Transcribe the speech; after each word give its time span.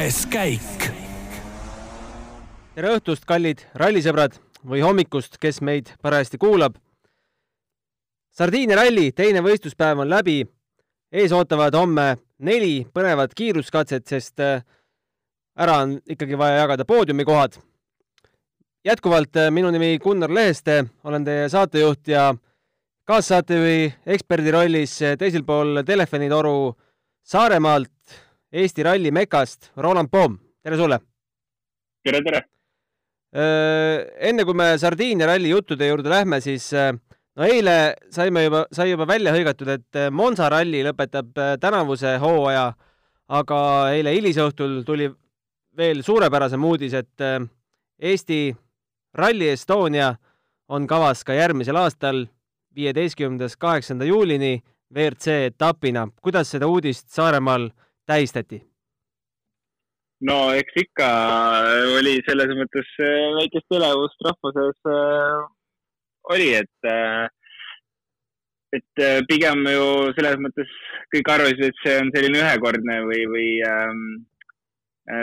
kuues 0.00 0.22
käik. 0.32 0.84
tere 2.72 2.92
õhtust, 2.94 3.26
kallid 3.28 3.60
rallisõbrad 3.76 4.38
või 4.64 4.80
hommikust, 4.80 5.36
kes 5.36 5.58
meid 5.60 5.90
parajasti 6.00 6.38
kuulab. 6.40 6.78
Sardiinia 8.32 8.78
ralli 8.78 9.10
teine 9.12 9.42
võistluspäev 9.44 10.00
on 10.00 10.08
läbi. 10.08 10.46
ees 11.12 11.32
ootavad 11.32 11.74
homme 11.74 12.16
neli 12.38 12.86
põnevat 12.94 13.34
kiiruskatset, 13.36 14.06
sest 14.06 14.40
äh, 14.40 14.64
ära 15.58 15.76
on 15.82 15.98
ikkagi 16.08 16.38
vaja 16.38 16.62
jagada 16.62 16.84
poodiumikohad. 16.84 17.60
jätkuvalt 18.84 19.36
äh, 19.36 19.50
minu 19.50 19.70
nimi 19.70 19.98
Gunnar 19.98 20.30
Leheste, 20.30 20.84
olen 21.04 21.24
teie 21.24 21.48
saatejuht 21.48 22.08
ja 22.08 22.34
kaassaatejuhi 23.04 23.94
eksperdi 24.06 24.50
rollis 24.50 25.02
äh, 25.02 25.18
teisel 25.18 25.44
pool 25.44 25.82
telefonitoru 25.84 26.74
Saaremaalt, 27.22 27.99
Eesti 28.50 28.82
ralli 28.82 29.12
Mekast, 29.14 29.70
Roland 29.76 30.08
Poom, 30.10 30.34
tere 30.62 30.76
sulle! 30.76 30.96
tere, 32.02 32.20
tere! 32.26 32.40
enne 33.30 34.42
kui 34.42 34.56
me 34.58 34.72
Sardiinia 34.74 35.28
ralli 35.30 35.52
juttude 35.52 35.86
juurde 35.86 36.10
lähme, 36.10 36.40
siis 36.42 36.64
no 36.74 37.46
eile 37.46 37.94
saime 38.10 38.42
juba, 38.48 38.64
sai 38.74 38.88
juba 38.90 39.06
välja 39.06 39.30
hõigatud, 39.36 39.70
et 39.70 39.98
Monza 40.10 40.48
ralli 40.50 40.80
lõpetab 40.82 41.30
tänavuse 41.62 42.16
hooaja, 42.18 42.64
aga 43.38 43.60
eile 43.94 44.16
hilisõhtul 44.16 44.80
tuli 44.88 45.06
veel 45.78 46.02
suurepärasem 46.02 46.64
uudis, 46.66 46.96
et 46.98 47.26
Eesti 48.02 48.48
Rally 49.14 49.52
Estonia 49.52 50.16
on 50.66 50.90
kavas 50.90 51.22
ka 51.22 51.36
järgmisel 51.38 51.78
aastal, 51.78 52.24
viieteistkümnendast 52.74 53.60
kaheksanda 53.62 54.10
juulini 54.10 54.56
WRC 54.90 55.52
etapina. 55.52 56.08
kuidas 56.22 56.50
seda 56.50 56.66
uudist 56.66 57.14
Saaremaal 57.14 57.70
tähistati? 58.10 58.60
no 60.28 60.38
eks 60.60 60.80
ikka 60.84 61.08
oli 61.98 62.18
selles 62.26 62.52
mõttes 62.58 62.88
äh, 63.00 63.28
väikest 63.38 63.76
elevust 63.76 64.26
rahva 64.26 64.52
sees 64.56 64.90
äh, 64.92 65.36
oli, 66.34 66.48
et 66.60 66.88
äh, 66.88 67.28
et 68.70 69.02
pigem 69.26 69.64
ju 69.66 69.86
selles 70.14 70.36
mõttes 70.38 70.74
kõik 71.10 71.30
arvasid, 71.32 71.64
et 71.66 71.80
see 71.82 71.96
on 71.98 72.12
selline 72.14 72.38
ühekordne 72.38 73.00
või, 73.02 73.24
või 73.32 73.48
ähm, 73.66 74.04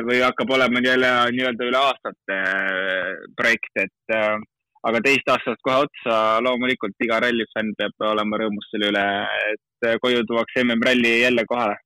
või 0.03 0.17
hakkab 0.19 0.51
olema 0.51 0.81
jälle 0.83 1.11
nii-öelda 1.31 1.69
üle 1.69 1.79
aastate 1.79 2.39
projekt, 3.39 3.71
et 3.79 4.17
aga 4.89 4.99
teist 5.05 5.31
aastat 5.31 5.63
kohe 5.63 5.85
otsa 5.85 6.17
loomulikult 6.43 7.07
iga 7.07 7.21
rallifänn 7.23 7.71
peab 7.79 8.07
olema 8.09 8.41
rõõmus 8.41 8.67
selle 8.73 8.91
üle, 8.91 9.05
et 9.53 9.89
koju 10.03 10.27
tuuakse 10.27 10.65
MM-ralli 10.65 11.13
jälle 11.21 11.47
kohale 11.47 11.79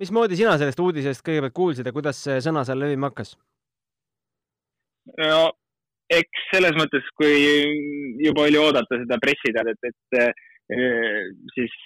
mismoodi 0.00 0.38
sina 0.38 0.56
sellest 0.58 0.80
uudisest 0.80 1.24
kõigepealt 1.26 1.56
kuulsid 1.56 1.86
ja 1.86 1.94
kuidas 1.94 2.20
see 2.24 2.40
sõna 2.44 2.64
seal 2.66 2.80
levima 2.80 3.10
hakkas? 3.10 3.34
no 5.20 5.50
eks 6.10 6.46
selles 6.50 6.76
mõttes, 6.78 7.06
kui 7.18 7.34
juba 8.24 8.46
oli 8.48 8.58
oodata 8.60 8.98
seda 8.98 9.18
pressiteadet, 9.22 9.90
et 9.90 10.18
eh, 10.20 11.28
siis 11.54 11.76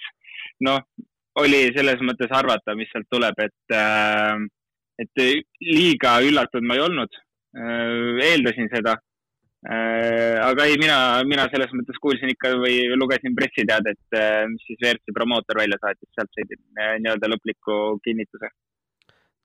noh, 0.65 0.81
oli 1.41 1.67
selles 1.75 2.01
mõttes 2.05 2.31
arvata, 2.33 2.75
mis 2.77 2.89
sealt 2.93 3.07
tuleb, 3.11 3.37
et, 3.45 3.75
eh, 3.75 4.45
et 5.05 5.23
liiga 5.61 6.17
üllatunud 6.25 6.67
ma 6.67 6.77
ei 6.77 6.85
olnud. 6.87 7.21
Eh, 7.55 8.23
eeldasin 8.31 8.71
seda 8.73 8.97
aga 9.65 10.65
ei, 10.69 10.77
mina, 10.77 10.97
mina 11.25 11.47
selles 11.49 11.71
mõttes 11.73 11.97
kuulsin 12.01 12.29
ikka 12.29 12.51
või 12.61 12.83
lugesin 12.99 13.33
pressiteadet, 13.37 14.01
äh, 14.13 14.43
mis 14.51 14.61
siis 14.67 14.77
WRC 14.77 15.13
promootor 15.15 15.57
välja 15.57 15.79
saatis, 15.81 16.09
sealt 16.13 16.29
said 16.37 16.53
äh, 16.53 16.97
nii-öelda 17.01 17.31
lõpliku 17.31 17.97
kinnituse. 18.05 18.51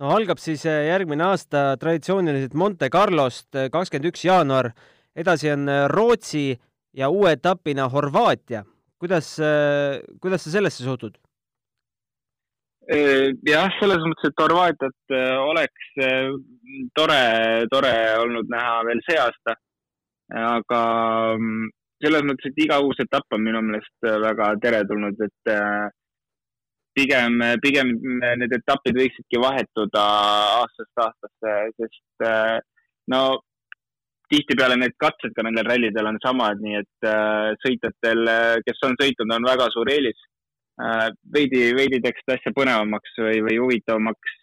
no 0.01 0.11
algab 0.17 0.41
siis 0.43 0.65
järgmine 0.65 1.25
aasta 1.25 1.79
traditsiooniliselt 1.81 2.55
Monte 2.55 2.91
Carlost, 2.93 3.49
kakskümmend 3.73 4.11
üks 4.13 4.27
jaanuar. 4.27 4.73
edasi 5.17 5.51
on 5.53 5.67
Rootsi 5.89 6.61
ja 6.93 7.09
uue 7.09 7.33
etapina 7.33 7.89
Horvaatia. 7.89 8.65
kuidas, 8.99 9.39
kuidas 10.21 10.45
sa 10.45 10.51
sellesse 10.51 10.85
suhtud? 10.85 11.17
jah, 12.91 13.73
selles 13.81 14.05
mõttes, 14.05 14.29
et 14.29 14.41
Horvaatiat 14.43 15.19
oleks 15.47 15.91
tore, 16.93 17.21
tore 17.71 17.97
olnud 18.19 18.49
näha 18.51 18.81
veel 18.85 19.01
see 19.07 19.17
aasta 19.17 19.57
aga 20.37 20.83
mm, 21.37 21.69
selles 22.01 22.25
mõttes, 22.27 22.51
et 22.51 22.63
iga 22.65 22.81
uus 22.85 23.01
etapp 23.03 23.37
on 23.37 23.45
minu 23.45 23.61
meelest 23.65 24.09
äh, 24.09 24.17
väga 24.23 24.55
teretulnud, 24.63 25.21
et 25.27 25.53
äh, 25.53 25.91
pigem, 26.97 27.39
pigem 27.63 27.93
need 28.41 28.57
etapid 28.57 28.99
võiksidki 28.99 29.41
vahetuda 29.43 30.07
aastast 30.63 31.05
aastasse, 31.05 31.55
sest 31.77 32.27
äh, 32.27 32.59
no 33.13 33.23
tihtipeale 34.31 34.79
need 34.79 34.95
katsed 35.03 35.35
ka 35.35 35.43
nendel 35.43 35.67
rallidel 35.67 36.07
on 36.07 36.19
samad, 36.23 36.61
nii 36.63 36.77
et 36.79 37.07
sõitjatel, 37.65 38.29
kes 38.63 38.85
on 38.87 38.93
sõitnud, 39.01 39.33
on 39.35 39.49
väga 39.49 39.67
suur 39.75 39.91
eelis. 39.91 40.21
veidi, 41.35 41.65
veidi 41.75 41.99
teeks 42.05 42.23
seda 42.23 42.37
asja 42.39 42.53
põnevamaks 42.55 43.19
või, 43.19 43.41
või 43.43 43.57
huvitavamaks 43.59 44.37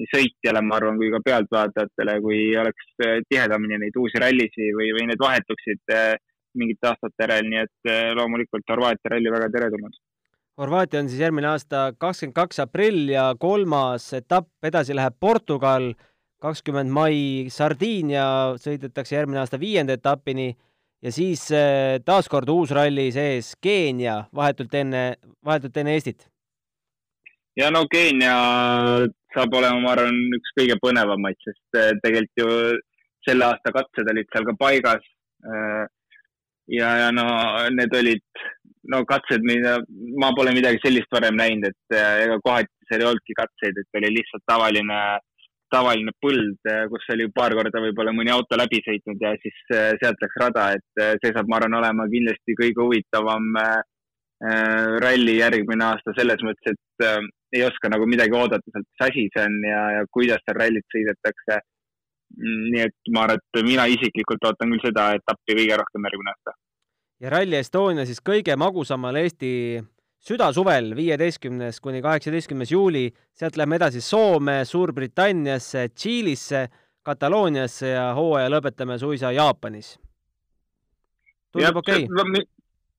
nii 0.00 0.10
sõitjale, 0.10 0.62
ma 0.64 0.78
arvan, 0.78 0.98
kui 0.98 1.10
ka 1.12 1.20
pealtvaatajatele, 1.24 2.16
kui 2.24 2.40
oleks 2.58 2.88
äh, 3.04 3.20
tihedamini 3.30 3.78
neid 3.84 3.98
uusi 4.00 4.22
rallisid 4.22 4.74
või, 4.78 4.90
või 4.96 5.06
need 5.10 5.22
vahetuksid 5.22 5.94
äh, 5.94 6.16
mingite 6.58 6.90
aastate 6.90 7.26
järel, 7.26 7.46
nii 7.50 7.62
et 7.62 7.92
äh, 7.92 8.10
loomulikult 8.18 8.74
Horvaatia 8.74 9.14
ralli 9.14 9.32
väga 9.34 9.50
teretulnud. 9.54 10.00
Horvaatia 10.58 11.00
on 11.02 11.08
siis 11.10 11.22
järgmine 11.22 11.50
aasta 11.50 11.86
kakskümmend 11.98 12.36
kaks 12.36 12.60
aprill 12.62 13.08
ja 13.10 13.30
kolmas 13.38 14.12
etapp 14.14 14.66
edasi 14.66 14.94
läheb 14.94 15.16
Portugal, 15.20 15.92
kakskümmend 16.42 16.92
mai 16.94 17.48
Sardiinia, 17.50 18.26
sõidetakse 18.62 19.16
järgmine 19.16 19.42
aasta 19.42 19.58
viienda 19.58 19.96
etapini 19.98 20.52
ja 21.02 21.10
siis 21.14 21.48
taaskord 22.06 22.50
uus 22.52 22.70
ralli 22.74 23.08
sees 23.14 23.54
Keenia 23.62 24.20
vahetult 24.34 24.78
enne, 24.78 25.02
vahetult 25.44 25.82
enne 25.82 25.96
Eestit. 25.98 26.28
Ja 27.56 27.70
no 27.70 27.84
Keenia 27.90 28.34
saab 29.34 29.56
olema, 29.58 29.80
ma 29.82 29.92
arvan, 29.94 30.18
üks 30.38 30.54
kõige 30.58 30.78
põnevamaid, 30.82 31.38
sest 31.42 31.78
äh, 31.80 31.92
tegelikult 32.04 32.42
ju 32.42 32.48
selle 33.26 33.48
aasta 33.48 33.72
katsed 33.74 34.10
olid 34.12 34.30
seal 34.30 34.46
ka 34.48 34.56
paigas. 34.60 35.04
Äh, 35.44 35.84
ja, 36.78 36.90
ja 37.02 37.10
no 37.14 37.26
need 37.74 37.94
olid 37.98 38.24
no 38.92 39.02
katsed, 39.08 39.44
mida 39.48 39.78
ma 40.20 40.30
pole 40.36 40.54
midagi 40.56 40.80
sellist 40.84 41.10
varem 41.12 41.38
näinud, 41.40 41.70
et 41.70 41.98
äh, 41.98 42.24
ega 42.26 42.40
kohati 42.44 42.88
seal 42.88 43.04
ei 43.04 43.10
olnudki 43.10 43.38
katseid, 43.38 43.80
et 43.80 44.00
oli 44.00 44.12
lihtsalt 44.18 44.44
tavaline, 44.50 44.98
tavaline 45.72 46.12
põld, 46.22 46.68
kus 46.92 47.06
oli 47.14 47.26
paar 47.34 47.56
korda 47.56 47.80
võib-olla 47.82 48.12
mõni 48.14 48.30
auto 48.30 48.58
läbi 48.60 48.78
sõitnud 48.84 49.22
ja 49.24 49.32
siis 49.42 49.56
sealt 49.72 50.20
läks 50.22 50.36
rada, 50.38 50.66
et 50.76 51.02
see 51.22 51.32
saab, 51.32 51.48
ma 51.50 51.56
arvan, 51.58 51.78
olema 51.80 52.04
kindlasti 52.12 52.54
kõige 52.60 52.84
huvitavam 52.84 53.48
ralli 55.02 55.38
järgmine 55.40 55.86
aasta 55.88 56.12
selles 56.18 56.44
mõttes, 56.44 56.76
et 56.76 57.32
ei 57.54 57.62
oska 57.66 57.90
nagu 57.92 58.06
midagi 58.10 58.34
oodata 58.34 58.64
sealt, 58.66 58.86
mis 58.88 59.06
asi 59.06 59.28
see 59.34 59.46
on 59.46 59.56
ja, 59.68 59.80
ja 59.98 60.04
kuidas 60.12 60.42
seal 60.44 60.58
rallit 60.60 60.86
sõidetakse. 60.94 61.62
nii 62.42 62.80
et 62.82 63.10
ma 63.14 63.26
arvan, 63.28 63.38
et 63.38 63.62
mina 63.62 63.84
isiklikult 63.86 64.42
ootan 64.48 64.72
küll 64.72 64.82
seda 64.82 65.12
etappi 65.14 65.54
kõige 65.54 65.76
rohkem 65.78 66.06
järgmine 66.08 66.32
aasta. 66.32 66.54
ja 67.22 67.30
Rally 67.30 67.60
Estonia 67.60 68.06
siis 68.08 68.22
kõige 68.24 68.56
magusamal 68.58 69.20
Eesti 69.22 69.50
südasuvel, 70.24 70.94
viieteistkümnes 70.96 71.80
kuni 71.84 72.00
kaheksateistkümnes 72.02 72.72
juuli, 72.72 73.10
sealt 73.36 73.58
lähme 73.60 73.76
edasi 73.76 74.00
Soome, 74.00 74.64
Suurbritanniasse, 74.64 75.88
Tšiilisse, 75.94 76.68
Katalooniasse 77.04 77.92
ja 77.92 78.08
hooaja 78.16 78.48
lõpetame 78.50 78.98
suisa 78.98 79.32
Jaapanis. 79.32 79.98
tundub 81.52 81.76
okei 81.76 82.08
okay.? 82.08 82.44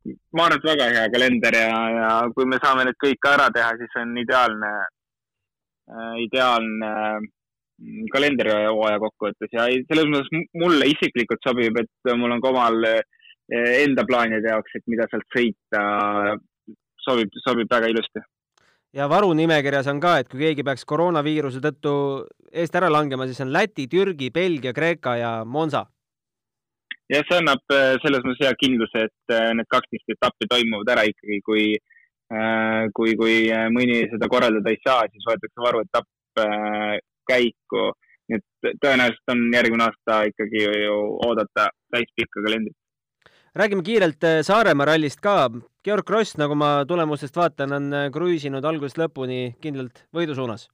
Ma 0.05 0.45
arvan, 0.45 0.59
et 0.59 0.67
väga 0.69 0.89
hea 0.93 1.05
kalender 1.13 1.57
ja, 1.57 1.77
ja 1.95 2.09
kui 2.35 2.47
me 2.49 2.59
saame 2.61 2.85
need 2.87 2.99
kõik 3.01 3.29
ära 3.29 3.47
teha, 3.53 3.71
siis 3.79 3.97
on 4.01 4.13
ideaalne 4.21 4.71
äh,, 4.81 6.13
ideaalne 6.25 6.91
mm, 7.21 8.11
kalendrihooaja 8.13 9.01
kokkuvõttes 9.03 9.55
ja 9.55 9.67
selles 9.89 10.11
mõttes 10.11 10.45
mulle 10.61 10.91
isiklikult 10.91 11.41
sobib, 11.45 11.81
et 11.81 12.13
mul 12.13 12.37
on 12.37 12.43
ka 12.43 12.53
omal 12.53 12.79
äh, 12.91 13.01
enda 13.85 14.05
plaanide 14.05 14.53
jaoks, 14.53 14.77
et 14.77 14.85
mida 14.91 15.09
sealt 15.09 15.27
sõita, 15.33 15.83
sobib, 17.05 17.33
sobib 17.45 17.69
väga 17.71 17.89
ilusti. 17.93 18.23
ja 18.95 19.09
varunimekirjas 19.11 19.89
on 19.91 19.99
ka, 19.99 20.19
et 20.19 20.29
kui 20.29 20.45
keegi 20.45 20.63
peaks 20.63 20.85
koroonaviiruse 20.85 21.61
tõttu 21.63 21.95
eest 22.51 22.75
ära 22.77 22.89
langema, 22.89 23.25
siis 23.27 23.41
on 23.43 23.51
Läti, 23.51 23.89
Türgi, 23.91 24.31
Belgia, 24.31 24.73
Kreeka 24.73 25.17
ja 25.19 25.33
Monza 25.45 25.85
ja 27.11 27.21
see 27.25 27.39
annab 27.39 27.73
äh, 27.73 27.95
selles 28.03 28.23
mõttes 28.25 28.47
hea 28.47 28.55
kindluse, 28.59 29.05
et 29.09 29.33
äh, 29.33 29.51
need 29.57 29.69
kaksteist 29.71 30.15
etappi 30.15 30.47
toimuvad 30.51 30.93
ära 30.95 31.05
ikkagi, 31.09 31.41
kui, 31.45 31.65
äh, 32.33 32.85
kui, 32.97 33.13
kui 33.19 33.37
mõni 33.73 34.01
seda 34.11 34.29
korraldada 34.31 34.73
ei 34.73 34.81
saa, 34.85 35.05
siis 35.11 35.27
võetakse 35.29 35.65
varuetapp 35.67 36.11
käiku. 37.29 37.91
nii 38.25 38.39
et 38.41 38.77
tõenäoliselt 38.81 39.31
on 39.31 39.41
järgmine 39.53 39.83
aasta 39.85 40.23
ikkagi 40.25 40.63
ju 40.65 40.95
oodata 41.27 41.67
täispikka 41.93 42.41
kalendrit. 42.41 42.75
räägime 43.55 43.83
kiirelt 43.85 44.25
Saaremaa 44.41 44.85
rallist 44.85 45.21
ka. 45.21 45.49
Georg 45.85 46.05
Kross, 46.05 46.35
nagu 46.37 46.55
ma 46.55 46.83
tulemustest 46.87 47.35
vaatan, 47.35 47.71
on 47.71 47.93
kruiisinud 48.11 48.65
algusest 48.65 48.97
lõpuni 48.97 49.55
kindlalt 49.61 50.07
võidu 50.11 50.35
suunas 50.35 50.67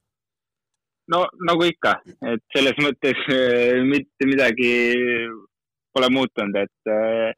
no 1.12 1.26
nagu 1.44 1.64
ikka, 1.68 1.98
et 2.32 2.42
selles 2.56 2.78
mõttes 2.80 3.20
mitte 3.84 4.26
midagi 4.26 4.72
pole 5.94 6.08
muutunud, 6.12 6.56
et 6.56 7.36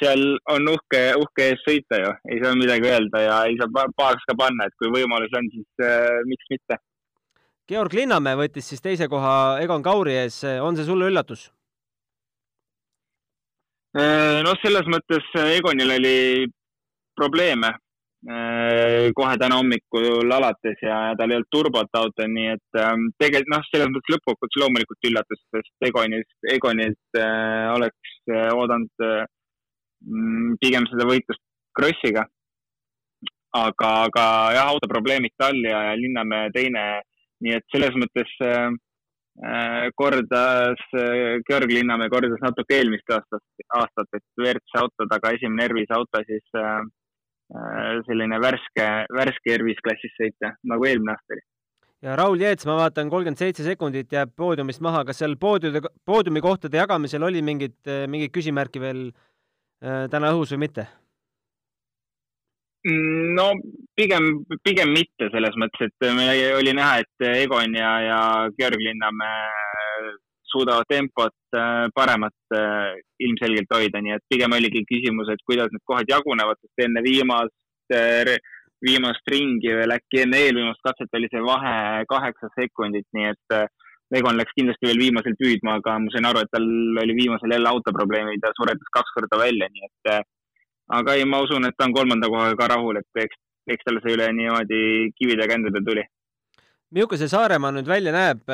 seal 0.00 0.22
on 0.52 0.68
uhke, 0.72 1.00
uhke 1.20 1.50
ees 1.50 1.62
sõita 1.64 2.00
ju, 2.02 2.12
ei 2.32 2.40
saa 2.42 2.56
midagi 2.58 2.90
öelda 2.90 3.22
ja 3.22 3.38
ei 3.48 3.56
saa 3.60 3.86
pahaks 3.96 4.26
ka 4.28 4.36
panna, 4.38 4.68
et 4.68 4.76
kui 4.80 4.92
võimalus 4.92 5.32
on, 5.38 5.48
siis 5.54 5.84
äh, 5.86 6.20
miks 6.28 6.52
mitte. 6.52 6.80
Georg 7.66 7.96
Linnamäe 7.96 8.38
võttis 8.38 8.68
siis 8.70 8.84
teise 8.84 9.08
koha 9.10 9.58
Egon 9.62 9.82
Kauri 9.82 10.14
ees, 10.20 10.42
on 10.62 10.76
see 10.78 10.86
sulle 10.88 11.10
üllatus? 11.10 11.50
noh, 13.96 14.58
selles 14.60 14.84
mõttes 14.92 15.24
Egonil 15.40 15.94
oli 15.94 16.16
probleeme 17.16 17.70
äh, 17.72 17.85
kohe 18.26 19.36
täna 19.38 19.60
hommikul 19.60 20.32
alates 20.34 20.80
ja 20.82 21.14
tal 21.18 21.30
ei 21.30 21.38
olnud 21.38 21.50
turbot 21.52 21.98
auto, 22.00 22.26
nii 22.26 22.48
et 22.56 22.78
ähm, 22.82 23.04
tegelikult 23.22 23.52
noh, 23.52 23.66
selles 23.70 23.92
mõttes 23.92 24.14
lõppkokkuvõttes 24.14 24.60
loomulikult 24.62 25.08
üllatus, 25.10 25.42
sest 25.54 25.86
Egonist, 25.86 26.34
Egonilt 26.50 27.20
äh, 27.20 27.68
oleks 27.76 28.16
äh, 28.32 28.48
oodanud 28.50 29.06
äh, 29.06 29.22
pigem 30.62 30.88
seda 30.90 31.06
võitlust 31.06 31.42
Krossiga. 31.76 32.26
aga, 33.56 33.90
aga 34.08 34.24
jah, 34.52 34.72
autoprobleemid 34.74 35.32
tal 35.38 35.56
ja, 35.64 35.78
ja 35.90 35.94
Linnamäe 35.96 36.50
teine, 36.52 36.82
nii 37.44 37.54
et 37.56 37.64
selles 37.72 37.94
mõttes 37.96 38.34
äh, 38.44 38.68
äh 39.46 39.86
kordas 39.94 40.82
äh,, 40.98 41.38
Georg 41.46 41.70
Linnamäe 41.70 42.10
kordas 42.12 42.42
natuke 42.42 42.76
eelmist 42.80 43.08
aastat, 43.12 43.44
aastat, 43.78 44.08
et 44.18 44.24
WRC 44.42 44.82
autod, 44.82 45.14
aga 45.14 45.32
esimene 45.38 45.68
Ervis 45.70 45.94
auto 45.94 46.22
siis 46.26 46.44
äh, 46.58 46.80
äh, 46.80 46.84
selline 48.08 48.40
värske, 48.42 48.86
värske 49.14 49.52
Ervis 49.54 49.78
klassis 49.84 50.16
sõita, 50.18 50.56
nagu 50.66 50.88
eelmine 50.88 51.14
aasta 51.14 51.36
oli 51.36 51.44
ja 52.06 52.16
Raul 52.18 52.42
Jeets, 52.42 52.66
ma 52.66 52.74
vaatan, 52.80 53.08
kolmkümmend 53.10 53.38
seitse 53.40 53.64
sekundit 53.64 54.10
jääb 54.12 54.34
poodiumist 54.36 54.82
maha, 54.84 55.04
kas 55.06 55.22
seal 55.22 55.38
poodiumi, 55.40 55.80
poodiumi 56.04 56.42
kohtade 56.44 56.76
jagamisel 56.76 57.24
oli 57.24 57.40
mingit, 57.42 57.78
mingit 58.10 58.34
küsimärki 58.34 58.82
veel 58.82 59.06
äh, 59.08 59.24
Äh, 59.84 60.06
täna 60.08 60.32
õhus 60.32 60.54
või 60.54 60.64
mitte? 60.64 60.86
No 63.36 63.50
pigem, 63.98 64.44
pigem 64.64 64.92
mitte 64.94 65.28
selles 65.32 65.56
mõttes, 65.58 65.90
et 65.90 66.06
meil 66.14 66.54
oli 66.56 66.72
näha, 66.76 67.02
et 67.02 67.26
Egon 67.42 67.74
ja, 67.74 67.90
ja 68.04 68.20
Georg 68.56 68.80
Linnamäe 68.80 70.12
suudavad 70.56 70.88
tempot 70.90 71.56
äh, 71.60 71.86
paremat 71.94 72.56
äh, 72.56 72.98
ilmselgelt 73.28 73.72
hoida, 73.76 74.02
nii 74.02 74.16
et 74.16 74.26
pigem 74.32 74.56
oligi 74.56 74.84
küsimus, 74.88 75.30
et 75.32 75.44
kuidas 75.46 75.72
need 75.72 75.84
kohad 75.84 76.10
jagunevad, 76.10 76.60
sest 76.62 76.86
enne 76.88 77.04
viimast, 77.04 77.54
viimast 78.82 79.28
ringi 79.30 79.70
veel 79.78 79.92
äkki 79.94 80.24
enne 80.24 80.40
eelviimast 80.42 80.80
katset 80.82 81.12
oli 81.14 81.28
see 81.30 81.42
vahe 81.44 82.02
kaheksa 82.10 82.50
sekundit, 82.56 83.06
nii 83.14 83.28
et 83.30 83.54
Egon 84.14 84.36
läks 84.38 84.54
kindlasti 84.54 84.86
veel 84.86 85.00
viimasel 85.02 85.34
püüdma, 85.38 85.80
aga 85.80 85.96
ma 85.98 86.12
sain 86.14 86.28
aru, 86.28 86.44
et 86.44 86.52
tal 86.54 86.66
oli 87.02 87.14
viimasel 87.16 87.50
jälle 87.50 87.70
autoprobleemid 87.72 88.44
ja 88.44 88.52
suretas 88.54 88.92
kaks 88.94 89.14
korda 89.16 89.40
välja, 89.40 89.66
nii 89.72 89.88
et 89.88 90.10
äh, 90.12 90.20
aga 90.98 91.16
ei, 91.18 91.24
ma 91.26 91.40
usun, 91.42 91.66
et 91.66 91.74
ta 91.74 91.88
on 91.88 91.94
kolmanda 91.96 92.30
kohaga 92.30 92.54
ka 92.60 92.68
rahul, 92.76 93.00
et 93.00 93.22
eks, 93.24 93.40
eks 93.74 93.88
talle 93.88 94.02
see 94.04 94.14
üle 94.14 94.28
niimoodi 94.36 94.82
kivide 95.18 95.42
ja 95.42 95.50
kändede 95.50 95.82
tuli. 95.88 96.06
milline 96.94 97.18
see 97.18 97.32
Saaremaa 97.34 97.74
nüüd 97.74 97.90
välja 97.90 98.14
näeb? 98.14 98.46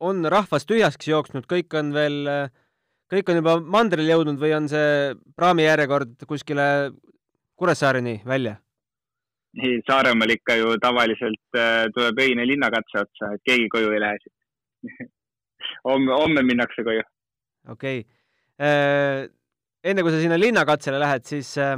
Äh, 0.00 0.06
on 0.08 0.24
rahvas 0.30 0.66
tühjaks 0.66 1.08
jooksnud, 1.08 1.46
kõik 1.50 1.74
on 1.78 1.92
veel, 1.94 2.26
äh, 2.26 2.50
kõik 3.12 3.30
on 3.30 3.40
juba 3.40 3.58
mandrile 3.60 4.08
jõudnud 4.08 4.40
või 4.40 4.54
on 4.56 4.68
see 4.70 5.14
praami 5.36 5.68
järjekord 5.68 6.16
kuskile 6.26 6.92
Kuressaareni 7.58 8.22
välja? 8.24 8.58
ei, 9.58 9.80
Saaremaal 9.88 10.30
ikka 10.30 10.54
ju 10.54 10.76
tavaliselt 10.78 11.56
tuleb 11.94 12.20
öine 12.22 12.44
linnakatse 12.46 13.00
otsa, 13.00 13.32
et 13.34 13.42
keegi 13.48 13.66
koju 13.72 13.90
ei 13.90 14.02
lähe 14.02 14.18
siit 14.22 15.08
homme, 15.88 16.12
homme 16.12 16.44
minnakse 16.46 16.84
koju. 16.86 17.02
okei 17.72 18.00
okay.. 18.04 18.14
Äh, 18.58 19.28
enne 19.86 20.02
kui 20.02 20.12
sa 20.12 20.20
sinna 20.20 20.38
linnakatsele 20.38 20.98
lähed, 21.00 21.26
siis 21.28 21.52
äh, 21.62 21.76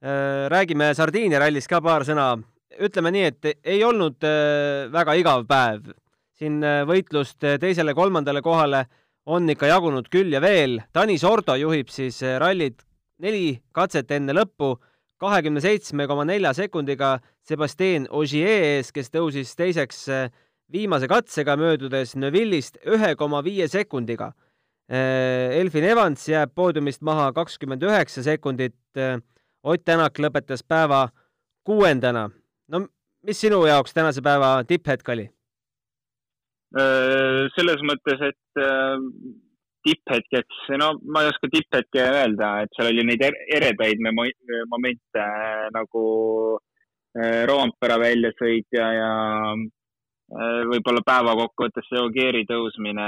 äh, 0.00 0.46
räägime 0.52 0.92
Sardiinia 0.96 1.42
rallis 1.42 1.68
ka 1.68 1.82
paar 1.84 2.06
sõna. 2.08 2.36
ütleme 2.78 3.10
nii, 3.10 3.24
et 3.26 3.46
ei 3.64 3.82
olnud 3.84 4.22
äh, 4.22 4.86
väga 4.92 5.14
igav 5.18 5.44
päev. 5.48 5.88
Siin 6.38 6.62
äh, 6.64 6.82
võitlust 6.86 7.42
teisele-kolmandale 7.60 8.42
kohale 8.42 8.86
on 9.28 9.48
ikka 9.50 9.68
jagunud 9.68 10.08
küll 10.12 10.32
ja 10.32 10.40
veel. 10.40 10.80
Tanis 10.92 11.24
Ordo 11.24 11.56
juhib 11.58 11.90
siis 11.92 12.22
äh, 12.22 12.38
rallit 12.40 12.84
neli 13.18 13.58
katset 13.74 14.10
enne 14.14 14.34
lõppu 14.36 14.76
kahekümne 15.18 15.60
seitsme 15.60 16.06
koma 16.06 16.24
nelja 16.28 16.52
sekundiga 16.54 17.18
Sebastian 17.48 18.06
Ogier 18.14 18.48
ees, 18.48 18.92
kes 18.94 19.10
tõusis 19.10 19.54
teiseks 19.58 20.04
äh, 20.12 20.28
viimase 20.72 21.08
katsega 21.10 21.56
möödudes 21.58 22.14
Neuvillist 22.16 22.78
ühe 22.86 23.14
koma 23.18 23.42
viie 23.44 23.68
sekundiga. 23.68 24.32
Äh, 24.88 25.58
Elfin 25.60 25.84
Evans 25.84 26.28
jääb 26.28 26.54
poodiumist 26.54 27.02
maha 27.02 27.32
kakskümmend 27.36 27.82
üheksa 27.84 28.22
sekundit. 28.22 28.78
Äh, 28.96 29.18
Ott 29.62 29.82
Tänak 29.84 30.20
lõpetas 30.22 30.62
päeva 30.62 31.08
kuuendana. 31.66 32.30
no 32.68 32.86
mis 33.26 33.40
sinu 33.40 33.64
jaoks 33.66 33.92
tänase 33.92 34.22
päeva 34.22 34.62
tipphetk 34.64 35.08
oli? 35.08 35.26
Selles 36.68 37.84
mõttes, 37.88 38.20
et 38.28 38.62
tipphetkeks, 39.86 40.64
no 40.80 40.90
ma 41.08 41.22
ei 41.24 41.30
oska 41.30 41.48
tipphetke 41.52 42.02
öelda, 42.02 42.50
et 42.64 42.74
seal 42.76 42.90
oli 42.92 43.06
neid 43.08 43.22
eredaid 43.56 44.02
momente 44.04 45.26
nagu 45.74 46.06
Roompere 47.48 47.96
väljasõit 48.02 48.76
ja, 48.76 48.88
ja 48.92 49.12
võib-olla 50.68 51.00
päeva 51.06 51.32
kokkuvõttes 51.38 51.88
see 51.88 52.02
Ogieri 52.02 52.44
tõusmine 52.50 53.06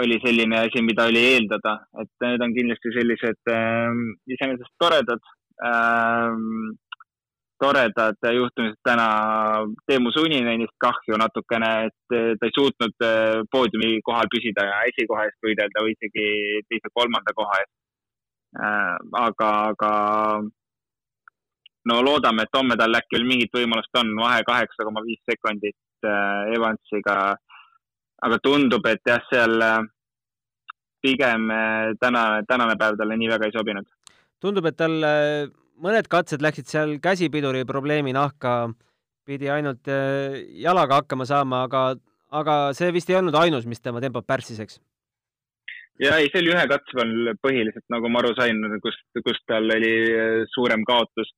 oli 0.00 0.18
selline 0.24 0.60
asi, 0.66 0.82
mida 0.84 1.08
oli 1.08 1.22
eeldada, 1.32 1.74
et 2.00 2.10
need 2.24 2.44
on 2.44 2.54
kindlasti 2.56 2.92
sellised 2.94 3.50
iseenesest 4.36 4.74
toredad 4.80 5.24
toredad 7.60 8.28
juhtumised 8.34 8.78
täna. 8.86 9.08
Teemu 9.86 10.12
Suninenist 10.14 10.76
kahju 10.80 11.18
natukene, 11.18 11.72
et 11.88 12.16
ta 12.38 12.46
ei 12.46 12.54
suutnud 12.54 13.06
poodiumi 13.52 13.98
kohal 14.06 14.30
püsida 14.32 14.66
ja 14.68 14.84
esikoha 14.92 15.26
eest 15.26 15.42
võidelda 15.46 15.84
või 15.84 15.96
isegi 15.96 16.28
teise-kolmanda 16.70 17.34
koha 17.34 17.58
eest 17.62 17.74
äh,. 18.62 18.94
aga, 19.26 19.50
aga 19.72 19.92
no 21.88 22.00
loodame, 22.02 22.44
et 22.44 22.56
homme 22.56 22.76
tal 22.78 22.96
äkki 22.98 23.16
veel 23.16 23.28
mingit 23.28 23.54
võimalust 23.54 24.00
on, 24.00 24.14
vahe 24.20 24.42
kaheksa 24.46 24.86
koma 24.86 25.04
viis 25.06 25.20
sekundit 25.28 26.08
äh, 26.08 26.54
Evansiga. 26.56 27.36
aga 28.26 28.38
tundub, 28.42 28.86
et 28.90 29.00
jah, 29.06 29.22
seal 29.30 29.62
äh, 29.62 29.78
pigem 31.02 31.50
äh, 31.54 31.94
täna, 32.00 32.42
tänane 32.48 32.74
päev 32.80 32.98
talle 32.98 33.16
nii 33.16 33.30
väga 33.30 33.48
ei 33.48 33.56
sobinud. 33.56 33.86
tundub, 34.42 34.66
et 34.66 34.76
tal 34.76 34.98
mõned 35.84 36.10
katsed 36.10 36.42
läksid 36.44 36.68
seal 36.70 36.98
käsipiduri 37.02 37.64
probleemi 37.68 38.14
nahka, 38.16 38.70
pidi 39.28 39.50
ainult 39.52 39.88
jalaga 40.58 41.02
hakkama 41.02 41.26
saama, 41.28 41.64
aga, 41.68 41.82
aga 42.32 42.60
see 42.76 42.92
vist 42.96 43.10
ei 43.10 43.18
olnud 43.18 43.36
ainus, 43.38 43.66
mis 43.68 43.80
tema 43.80 44.00
tempot 44.04 44.26
pärssis, 44.26 44.60
eks? 44.64 44.80
ja 46.02 46.16
ei, 46.18 46.30
see 46.30 46.42
oli 46.44 46.54
ühe 46.54 46.64
katse 46.70 46.94
peal 46.94 47.34
põhiliselt, 47.42 47.84
nagu 47.92 48.08
ma 48.08 48.22
aru 48.22 48.32
sain, 48.38 48.62
kus, 48.84 48.96
kus 49.26 49.40
tal 49.50 49.66
oli 49.76 49.92
suurem 50.54 50.84
kaotus 50.88 51.32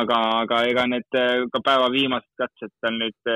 aga, 0.00 0.18
aga 0.42 0.64
ega 0.70 0.88
need 0.90 1.18
äh, 1.18 1.44
ka 1.52 1.60
päeva 1.64 1.88
viimased 1.92 2.32
katsed 2.40 2.72
tal 2.82 2.98
nüüd 2.98 3.30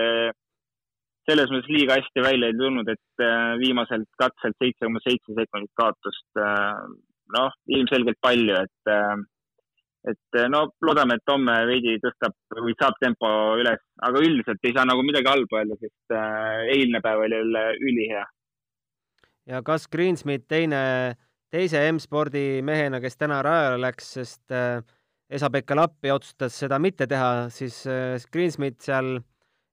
selles 1.26 1.50
mõttes 1.50 1.73
liiga 1.75 1.97
hästi 1.99 2.23
välja 2.23 2.49
ei 2.53 2.55
tulnud, 2.55 2.88
et 2.93 3.23
viimaselt 3.59 4.07
katselt 4.21 4.55
seitse 4.62 4.87
koma 4.87 5.00
seitse 5.03 5.35
sekundit 5.35 5.73
kaotust. 5.81 6.29
noh, 7.35 7.57
ilmselgelt 7.75 8.21
palju, 8.23 8.61
et, 8.61 8.91
et 10.07 10.39
no 10.53 10.63
loodame, 10.87 11.19
et 11.19 11.33
homme 11.33 11.55
veidi 11.67 11.97
tõstab 12.03 12.35
või 12.63 12.77
saab 12.79 12.99
tempo 13.03 13.29
üles, 13.59 13.81
aga 14.07 14.23
üldiselt 14.23 14.65
ei 14.65 14.75
saa 14.77 14.87
nagu 14.89 15.03
midagi 15.03 15.31
halba 15.31 15.63
öelda, 15.63 15.79
sest 15.81 16.17
eilne 16.73 17.03
päev 17.05 17.25
oli 17.27 17.41
jälle 17.41 17.65
ülihea. 17.81 18.25
ja 19.51 19.63
kas 19.67 19.89
Greensmith 19.89 20.47
teine, 20.49 21.17
teise 21.51 21.83
M-spordi 21.91 22.63
mehena, 22.63 23.01
kes 23.03 23.19
täna 23.19 23.43
rajale 23.43 23.81
läks, 23.83 24.13
sest 24.19 24.55
äh, 24.55 24.83
Esa-Pekka 25.27 25.75
Lappi 25.75 26.11
otsustas 26.15 26.55
seda 26.55 26.79
mitte 26.79 27.09
teha, 27.11 27.49
siis 27.51 27.81
äh, 27.91 28.15
Greensmith 28.33 28.85
seal, 28.87 29.17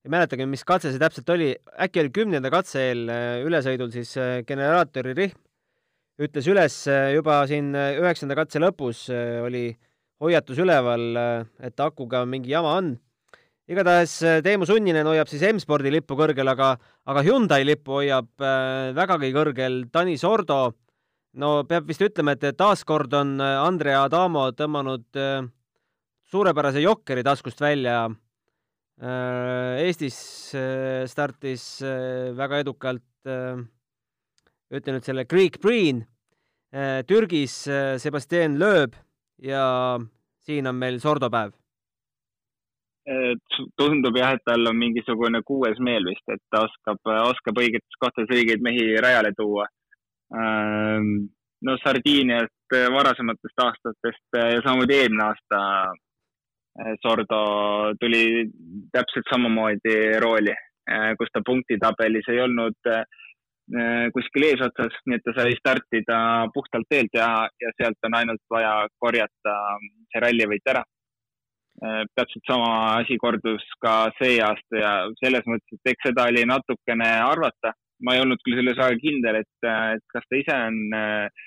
ei 0.04 0.12
mäletagi, 0.12 0.48
mis 0.50 0.66
katse 0.66 0.90
see 0.92 1.02
täpselt 1.02 1.30
oli, 1.30 1.52
äkki 1.86 2.02
oli 2.02 2.14
kümnenda 2.16 2.50
katse 2.54 2.82
eel 2.90 3.04
äh, 3.14 3.44
ülesõidul 3.46 3.92
siis 3.94 4.16
äh, 4.18 4.40
generaatori 4.48 5.14
rihm 5.18 5.40
ütles 6.24 6.46
üles 6.46 6.76
juba 7.10 7.40
siin 7.50 7.72
üheksanda 7.74 8.36
katse 8.38 8.60
lõpus 8.62 9.08
oli 9.42 9.64
hoiatus 10.24 10.62
üleval, 10.64 11.10
et 11.60 11.80
akuga 11.84 12.24
mingi 12.26 12.54
jama 12.54 12.78
on. 12.80 12.94
igatahes 13.68 14.18
Teemu 14.44 14.66
Sunninen 14.68 15.08
hoiab 15.08 15.28
siis 15.32 15.44
M-spordi 15.50 15.92
lippu 15.92 16.16
kõrgel, 16.20 16.48
aga, 16.48 16.74
aga 17.08 17.24
Hyundai 17.24 17.64
lippu 17.68 18.00
hoiab 18.00 18.30
vägagi 18.96 19.34
kõrgel 19.36 19.84
Tanis 19.92 20.24
Ordo 20.28 20.74
no 21.40 21.54
peab 21.70 21.88
vist 21.90 22.04
ütlema, 22.04 22.36
et 22.36 22.58
taaskord 22.58 23.14
on 23.18 23.38
äh, 23.42 23.56
Andrea 23.64 24.04
Adamo 24.08 24.48
tõmmanud 24.58 25.20
äh, 25.20 25.46
suurepärase 26.34 26.84
jokkeri 26.84 27.26
taskust 27.26 27.62
välja. 27.62 28.08
Eestis 29.04 30.16
startis 31.10 31.64
väga 32.38 32.60
edukalt, 32.62 33.04
ütlen 33.26 34.96
nüüd 34.96 35.06
selle 35.06 35.26
Greek 35.30 35.58
Green, 35.62 36.04
Türgis 37.10 37.56
Sebastian 38.02 38.60
Loeb 38.62 38.94
ja 39.42 40.00
siin 40.44 40.68
on 40.68 40.76
meil 40.76 41.00
sordopäev 41.00 41.54
tundub 43.78 44.16
jah, 44.18 44.34
et 44.36 44.44
tal 44.48 44.68
on 44.70 44.78
mingisugune 44.80 45.42
kuues 45.44 45.80
meel 45.84 46.06
vist, 46.08 46.24
et 46.32 46.42
ta 46.52 46.64
oskab, 46.64 47.00
oskab 47.28 47.60
õigetes 47.60 48.00
kohtades 48.00 48.32
õigeid 48.32 48.64
mehi 48.64 48.94
rajale 49.04 49.34
tuua. 49.36 49.66
Ähm, 50.34 51.28
no 51.64 51.76
Sardiiniast 51.84 52.78
varasematest 52.94 53.64
aastatest 53.66 54.40
ja 54.40 54.62
samamoodi 54.64 54.96
eelmine 54.98 55.26
aasta 55.28 55.60
äh, 55.92 56.94
Sordo 57.04 57.42
tuli 58.00 58.48
täpselt 58.96 59.28
samamoodi 59.30 59.98
rooli, 60.24 60.56
äh, 60.90 61.12
kus 61.20 61.32
ta 61.34 61.44
punktitabelis 61.46 62.32
ei 62.34 62.42
olnud 62.42 62.92
äh, 62.92 63.04
kuskil 64.14 64.44
eesotsas, 64.50 64.96
nii 65.08 65.16
et 65.16 65.24
ta 65.24 65.32
sai 65.38 65.54
startida 65.56 66.18
puhtalt 66.54 66.90
teelt 66.92 67.14
ja, 67.16 67.30
ja 67.64 67.70
sealt 67.78 68.10
on 68.10 68.18
ainult 68.20 68.42
vaja 68.52 68.74
korjata 69.00 69.54
see 70.12 70.24
rallivõit 70.26 70.68
ära 70.74 70.84
Äh, 71.82 72.04
täpselt 72.16 72.46
sama 72.48 72.68
asi 73.00 73.16
kordus 73.18 73.64
ka 73.82 73.94
see 74.20 74.36
aasta 74.46 74.78
ja 74.78 74.92
selles 75.18 75.48
mõttes, 75.50 75.80
et 75.80 75.90
eks 75.92 76.06
seda 76.08 76.28
oli 76.30 76.44
natukene 76.46 77.08
arvata. 77.32 77.74
ma 78.04 78.14
ei 78.14 78.22
olnud 78.22 78.42
küll 78.44 78.58
selles 78.60 78.78
väga 78.78 78.98
kindel, 79.00 79.38
et, 79.40 79.66
et 79.96 80.04
kas 80.12 80.26
ta 80.28 80.38
ise 80.38 80.56
on 80.68 80.78
äh, 80.98 81.44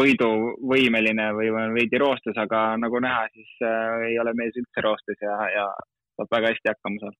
võiduvõimeline 0.00 1.26
või 1.34 1.50
on 1.50 1.74
veidi 1.74 1.98
roostes, 1.98 2.38
aga 2.38 2.60
nagu 2.80 3.00
näha, 3.02 3.26
siis 3.34 3.52
äh, 3.66 4.06
ei 4.10 4.18
ole 4.22 4.32
mees 4.38 4.56
üldse 4.60 4.84
roostes 4.86 5.18
ja, 5.28 5.36
ja 5.54 5.66
saab 6.16 6.30
väga 6.38 6.54
hästi 6.54 6.72
hakkama 6.72 7.02
seal. 7.02 7.16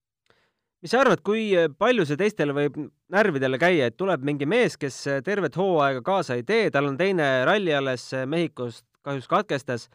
Mis 0.87 0.93
sa 0.95 1.01
arvad, 1.03 1.19
kui 1.27 1.49
palju 1.83 2.05
see 2.07 2.19
teistele 2.21 2.55
võib 2.55 2.77
närvidele 3.11 3.59
käia, 3.59 3.89
et 3.91 3.97
tuleb 3.99 4.23
mingi 4.23 4.47
mees, 4.47 4.77
kes 4.79 5.01
tervet 5.27 5.57
hooaega 5.59 5.99
kaasa 6.07 6.37
ei 6.39 6.45
tee, 6.47 6.69
tal 6.71 6.87
on 6.87 6.99
teine 7.01 7.27
ralli 7.49 7.73
alles 7.75 8.05
Mehhikost 8.31 8.85
kahjuks 9.03 9.27
katkestas 9.27 9.89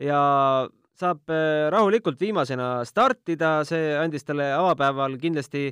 ja 0.00 0.20
saab 0.96 1.28
rahulikult 1.74 2.16
viimasena 2.20 2.86
startida, 2.88 3.58
see 3.68 3.92
andis 4.00 4.24
talle 4.24 4.48
avapäeval 4.56 5.18
kindlasti 5.20 5.66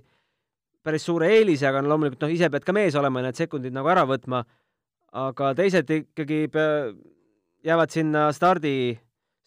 päris 0.85 1.09
suure 1.09 1.31
eelise, 1.39 1.65
aga 1.69 1.81
no 1.81 1.95
loomulikult 1.95 2.27
noh, 2.27 2.33
ise 2.37 2.51
pead 2.53 2.67
ka 2.69 2.75
mees 2.77 2.97
olema 3.01 3.23
ja 3.23 3.31
need 3.31 3.41
sekundid 3.41 3.77
nagu 3.77 3.89
ära 3.89 4.05
võtma. 4.09 4.45
aga 5.17 5.55
teised 5.57 5.89
ikkagi 5.89 6.43
jäävad 7.65 7.93
sinna 7.93 8.27
stardi, 8.37 8.99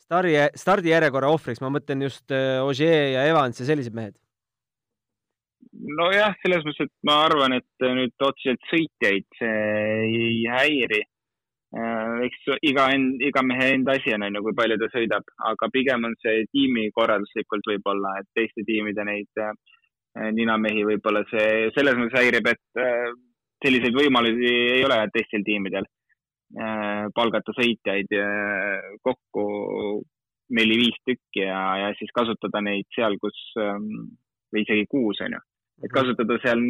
stardi, 0.01 0.33
stardijärjekorra 0.57 1.29
ohvriks, 1.29 1.61
ma 1.61 1.69
mõtlen 1.69 2.01
just 2.09 2.33
Ogier 2.65 3.13
ja 3.13 3.27
Evans 3.29 3.61
ja 3.61 3.69
sellised 3.69 3.93
mehed. 3.93 4.17
Nojah, 5.81 6.35
selles 6.41 6.65
mõttes, 6.65 6.88
et 6.88 7.07
ma 7.07 7.21
arvan, 7.25 7.55
et 7.57 7.85
nüüd 7.85 8.25
otseselt 8.25 8.69
sõitjaid 8.69 9.25
see 9.39 9.55
ei 10.05 10.43
häiri. 10.51 11.01
Äh, 11.71 12.25
eks 12.27 12.50
iga 12.67 12.89
iga 13.23 13.41
mehe 13.47 13.69
enda 13.77 13.93
asi 13.95 14.11
on, 14.11 14.25
on 14.27 14.35
ju, 14.35 14.43
kui 14.43 14.55
palju 14.57 14.75
ta 14.81 14.89
sõidab, 14.91 15.29
aga 15.47 15.69
pigem 15.71 16.03
on 16.09 16.17
see 16.19 16.43
tiimi 16.51 16.89
korralduslikult 16.91 17.69
võib-olla, 17.71 18.17
et 18.19 18.27
teiste 18.35 18.65
tiimide 18.67 19.05
neid 19.07 19.39
äh, 19.39 19.53
ninamehi 20.35 20.83
võib-olla 20.89 21.23
see 21.29 21.69
selles 21.77 21.95
mõttes 21.95 22.19
häirib, 22.19 22.50
et 22.51 22.81
äh, 22.83 23.07
selliseid 23.63 23.95
võimalusi 23.95 24.51
ei 24.75 24.83
ole 24.83 25.00
teistel 25.15 25.45
tiimidel 25.47 25.88
palgata 27.15 27.53
sõitjaid 27.55 28.09
kokku 29.07 29.43
neli-viis 30.51 30.97
tükki 31.07 31.45
ja, 31.45 31.61
ja 31.79 31.93
siis 31.95 32.11
kasutada 32.11 32.59
neid 32.65 32.89
seal, 32.91 33.15
kus 33.21 33.38
või 33.55 34.65
isegi 34.65 34.83
kuus 34.91 35.21
on 35.23 35.38
ju, 35.38 35.39
et 35.81 35.91
kasutada 35.93 36.38
seal 36.43 36.61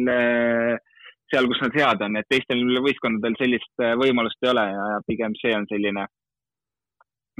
seal, 1.32 1.48
kus 1.48 1.60
nad 1.64 1.76
head 1.76 2.02
on, 2.04 2.18
et 2.20 2.28
teistel 2.30 2.60
võistkondadel 2.84 3.36
sellist 3.40 3.84
äh, 3.84 3.94
võimalust 4.00 4.40
ei 4.44 4.50
ole 4.52 4.64
ja 4.68 4.88
pigem 5.08 5.36
see 5.40 5.54
on 5.56 5.68
selline 5.70 6.04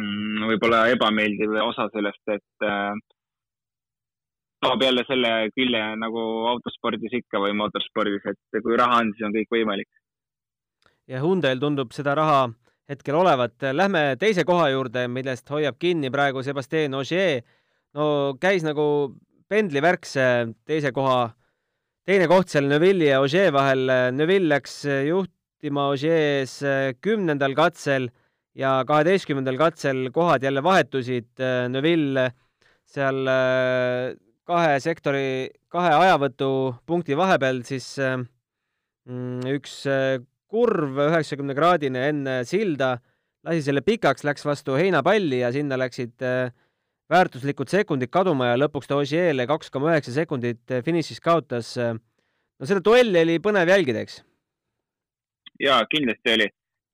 mm, 0.00 0.46
võib-olla 0.52 0.86
ebameeldiv 0.94 1.58
osa 1.64 1.88
sellest, 1.92 2.22
et 2.32 2.66
äh, 2.68 2.94
toob 4.64 4.84
jälle 4.86 5.04
selle 5.08 5.32
külje 5.56 5.82
nagu 6.00 6.24
autospordis 6.54 7.18
ikka 7.20 7.42
või 7.42 7.56
mootorspordis, 7.58 8.24
et 8.32 8.62
kui 8.64 8.78
raha 8.80 9.02
on, 9.02 9.12
siis 9.12 9.28
on 9.28 9.36
kõik 9.36 9.52
võimalik. 9.58 9.90
ja 11.10 11.20
Hyundai'l 11.24 11.60
tundub 11.60 11.92
seda 11.92 12.14
raha 12.16 12.46
hetkel 12.88 13.14
olevat. 13.14 13.54
Lähme 13.72 14.16
teise 14.20 14.44
koha 14.44 14.66
juurde, 14.72 15.06
millest 15.08 15.48
hoiab 15.50 15.78
kinni 15.80 16.10
praegu 16.12 16.42
Sebastian 16.42 16.94
Ogier. 16.98 17.42
no 17.94 18.34
käis 18.40 18.64
nagu 18.64 18.84
pendlivärk 19.52 20.06
see 20.08 20.48
teise 20.64 20.92
koha 20.96 21.30
teine 22.08 22.26
koht 22.30 22.50
seal 22.52 22.66
Neville'i 22.70 23.10
ja 23.12 23.20
Ogier 23.22 23.52
vahel, 23.54 23.86
Neville 24.16 24.50
läks 24.56 24.82
juhtima 25.08 25.88
Ogier's 25.92 26.58
kümnendal 27.04 27.54
katsel 27.58 28.08
ja 28.58 28.80
kaheteistkümnendal 28.88 29.58
katsel 29.60 30.08
kohad 30.14 30.42
jälle 30.44 30.62
vahetusid, 30.64 31.30
Neville 31.72 32.28
seal 32.84 33.22
kahe 34.48 34.74
sektori, 34.82 35.48
kahe 35.72 35.94
ajavõtupunkti 36.02 37.16
vahepeal 37.16 37.62
siis 37.64 37.94
mm, 38.02 39.46
üks 39.54 39.82
kurv 40.52 41.00
üheksakümne 41.08 41.56
kraadine 41.56 42.08
enne 42.10 42.34
silda, 42.48 42.96
lasi 43.46 43.64
selle 43.64 43.82
pikaks, 43.86 44.26
läks 44.26 44.44
vastu 44.46 44.76
heinapalli 44.78 45.40
ja 45.40 45.50
sinna 45.54 45.78
läksid 45.80 46.22
äh, 46.26 46.52
väärtuslikud 47.12 47.70
sekundid 47.70 48.12
kaduma 48.12 48.52
ja 48.52 48.60
lõpuks 48.64 48.90
ta 48.90 48.98
Osieele 49.00 49.46
kaks 49.50 49.72
koma 49.72 49.92
üheksa 49.92 50.14
sekundit 50.16 50.80
finišis 50.84 51.20
kaotas. 51.20 51.74
no 51.76 52.68
seda 52.68 52.84
duelli 52.84 53.26
oli 53.26 53.40
põnev 53.44 53.68
jälgida, 53.68 54.04
eks? 54.06 54.22
ja 55.60 55.82
kindlasti 55.90 56.34
oli 56.34 56.48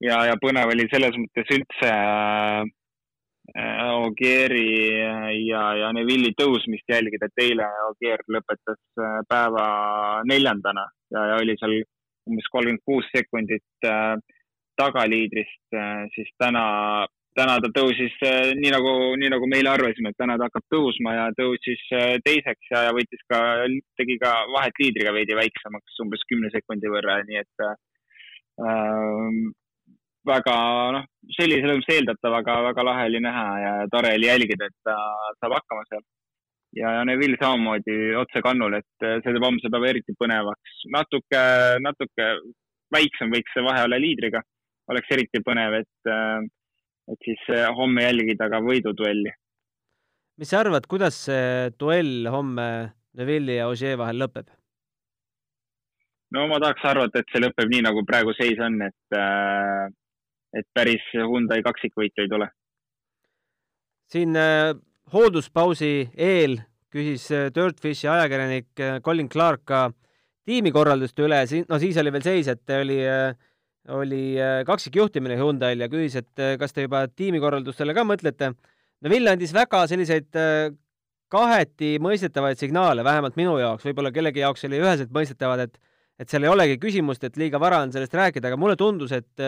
ja, 0.05 0.25
ja 0.31 0.37
põnev 0.41 0.73
oli 0.73 0.89
selles 0.93 1.17
mõttes 1.19 1.55
üldse 1.55 1.93
äh, 1.93 2.65
Ogieri 3.99 4.65
ja, 5.49 5.63
ja 5.81 5.93
Neville'i 5.97 6.35
tõusmist 6.39 6.91
jälgida, 6.91 7.29
et 7.29 7.45
eile 7.45 7.69
Ogier 7.89 8.23
lõpetas 8.29 8.81
äh, 9.01 9.21
päeva 9.29 9.69
neljandana 10.29 10.89
ja, 11.15 11.29
ja 11.33 11.39
oli 11.43 11.57
seal 11.61 11.79
umbes 12.29 12.51
kolmkümmend 12.53 12.85
kuus 12.85 13.09
sekundit 13.15 13.89
äh, 13.89 14.17
tagaliidrist, 14.79 15.65
äh, 15.75 16.05
siis 16.15 16.29
täna 16.39 16.65
täna 17.39 17.59
ta 17.63 17.71
tõusis 17.75 18.15
äh, 18.27 18.51
nii 18.59 18.73
nagu, 18.75 18.93
nii 19.21 19.31
nagu 19.35 19.49
meie 19.51 19.67
arvasime, 19.71 20.13
et 20.13 20.19
täna 20.19 20.37
ta 20.39 20.49
hakkab 20.49 20.67
tõusma 20.75 21.15
ja 21.15 21.29
tõusis 21.39 21.85
äh, 21.95 22.17
teiseks 22.25 22.73
ja, 22.73 22.89
ja 22.89 22.97
võttis 22.97 23.23
ka, 23.31 23.41
tegi 24.01 24.19
ka 24.23 24.35
vahet 24.55 24.83
liidriga 24.83 25.15
veidi 25.15 25.39
väiksemaks, 25.39 26.01
umbes 26.05 26.25
kümne 26.31 26.51
sekundi 26.55 26.91
võrra, 26.93 27.21
nii 27.29 27.41
et 27.43 27.67
äh, 27.69 27.75
väga 30.29 30.59
noh, 30.97 31.09
oli 31.45 31.59
selles 31.63 31.79
mõttes 31.79 31.95
eeldatav, 31.95 32.39
aga 32.41 32.61
väga 32.69 32.87
lahe 32.91 33.09
oli 33.11 33.23
näha 33.25 33.47
ja 33.63 33.73
tore 33.93 34.15
oli 34.19 34.29
jälgida, 34.29 34.69
et 34.69 34.79
ta 34.87 34.97
saab 35.41 35.57
hakkama 35.59 35.87
seal. 35.89 36.05
ja, 36.77 36.93
ja 36.99 37.05
Neville 37.09 37.39
samamoodi 37.41 38.15
otse 38.21 38.43
kannul, 38.45 38.81
et 38.81 39.07
äh, 39.07 39.19
see 39.23 39.33
teeb 39.33 39.47
homse 39.47 39.71
päeva 39.73 39.93
eriti 39.93 40.17
põnevaks. 40.21 40.79
natuke, 40.95 41.43
natuke 41.87 42.31
väiksem 42.95 43.33
võiks 43.35 43.55
see 43.55 43.65
vahe 43.65 43.85
olla 43.87 44.01
liidriga, 44.01 44.43
oleks 44.93 45.17
eriti 45.17 45.45
põnev, 45.45 45.81
et 45.83 46.13
äh, 46.13 46.41
et 47.13 47.25
siis 47.25 47.43
äh, 47.55 47.69
homme 47.77 48.05
jälgida 48.05 48.49
ka 48.53 48.61
võiduduelli. 48.65 49.33
mis 50.39 50.53
sa 50.53 50.63
arvad, 50.63 50.87
kuidas 50.87 51.19
see 51.29 51.71
duell 51.81 52.29
homme 52.31 52.69
Neville'i 53.19 53.59
ja 53.59 53.69
Ogier 53.69 53.99
vahel 53.99 54.21
lõpeb? 54.23 54.51
no 56.35 56.47
ma 56.51 56.61
tahaks 56.63 56.85
arvata, 56.85 57.23
et 57.23 57.33
see 57.33 57.43
lõpeb 57.43 57.73
nii, 57.73 57.85
nagu 57.89 58.05
praegu 58.09 58.35
seis 58.37 58.61
on, 58.65 58.81
et, 58.87 59.17
äh, 59.17 59.87
et 60.61 60.69
päris 60.75 61.05
Hyundai 61.15 61.63
kaksikvõitu 61.67 62.25
ei 62.25 62.33
tule. 62.35 62.51
siin 64.13 64.37
äh, 64.37 64.75
hoolduspausi 65.13 66.11
eel 66.17 66.61
küsis 66.93 67.29
Dirtfishi 67.53 68.09
ajakirjanik 68.09 68.81
Colin 69.05 69.29
Clark 69.29 69.67
ka 69.69 69.81
tiimikorralduste 70.49 71.27
üle, 71.27 71.43
no 71.69 71.79
siis 71.81 71.99
oli 72.01 72.13
veel 72.15 72.25
seis, 72.25 72.49
et 72.49 72.73
oli 72.73 73.03
äh, 73.05 73.35
oli 73.95 74.37
äh, 74.41 74.63
kaksikjuhtimine 74.69 75.37
Hyundai'l 75.39 75.85
ja 75.85 75.89
küsis, 75.93 76.19
et 76.21 76.43
äh, 76.43 76.57
kas 76.61 76.75
te 76.75 76.85
juba 76.87 77.07
tiimikorraldustele 77.09 77.95
ka 77.97 78.05
mõtlete. 78.07 78.53
no 79.01 79.13
Vill 79.13 79.31
andis 79.31 79.55
väga 79.57 79.85
selliseid 79.91 80.39
äh, 80.39 80.71
kaheti 81.33 81.97
mõistetavaid 82.03 82.61
signaale, 82.61 83.05
vähemalt 83.05 83.37
minu 83.37 83.59
jaoks, 83.61 83.85
võib-olla 83.89 84.13
kellegi 84.13 84.45
jaoks 84.45 84.65
oli 84.69 84.81
üheselt 84.83 85.15
mõistetavad, 85.15 85.67
et 85.69 85.81
et 86.19 86.27
seal 86.27 86.43
ei 86.43 86.51
olegi 86.51 86.81
küsimust, 86.83 87.23
et 87.23 87.37
liiga 87.39 87.61
vara 87.63 87.77
on 87.85 87.93
sellest 87.95 88.15
rääkida, 88.19 88.49
aga 88.49 88.57
mulle 88.59 88.75
tundus, 88.75 89.13
et 89.15 89.39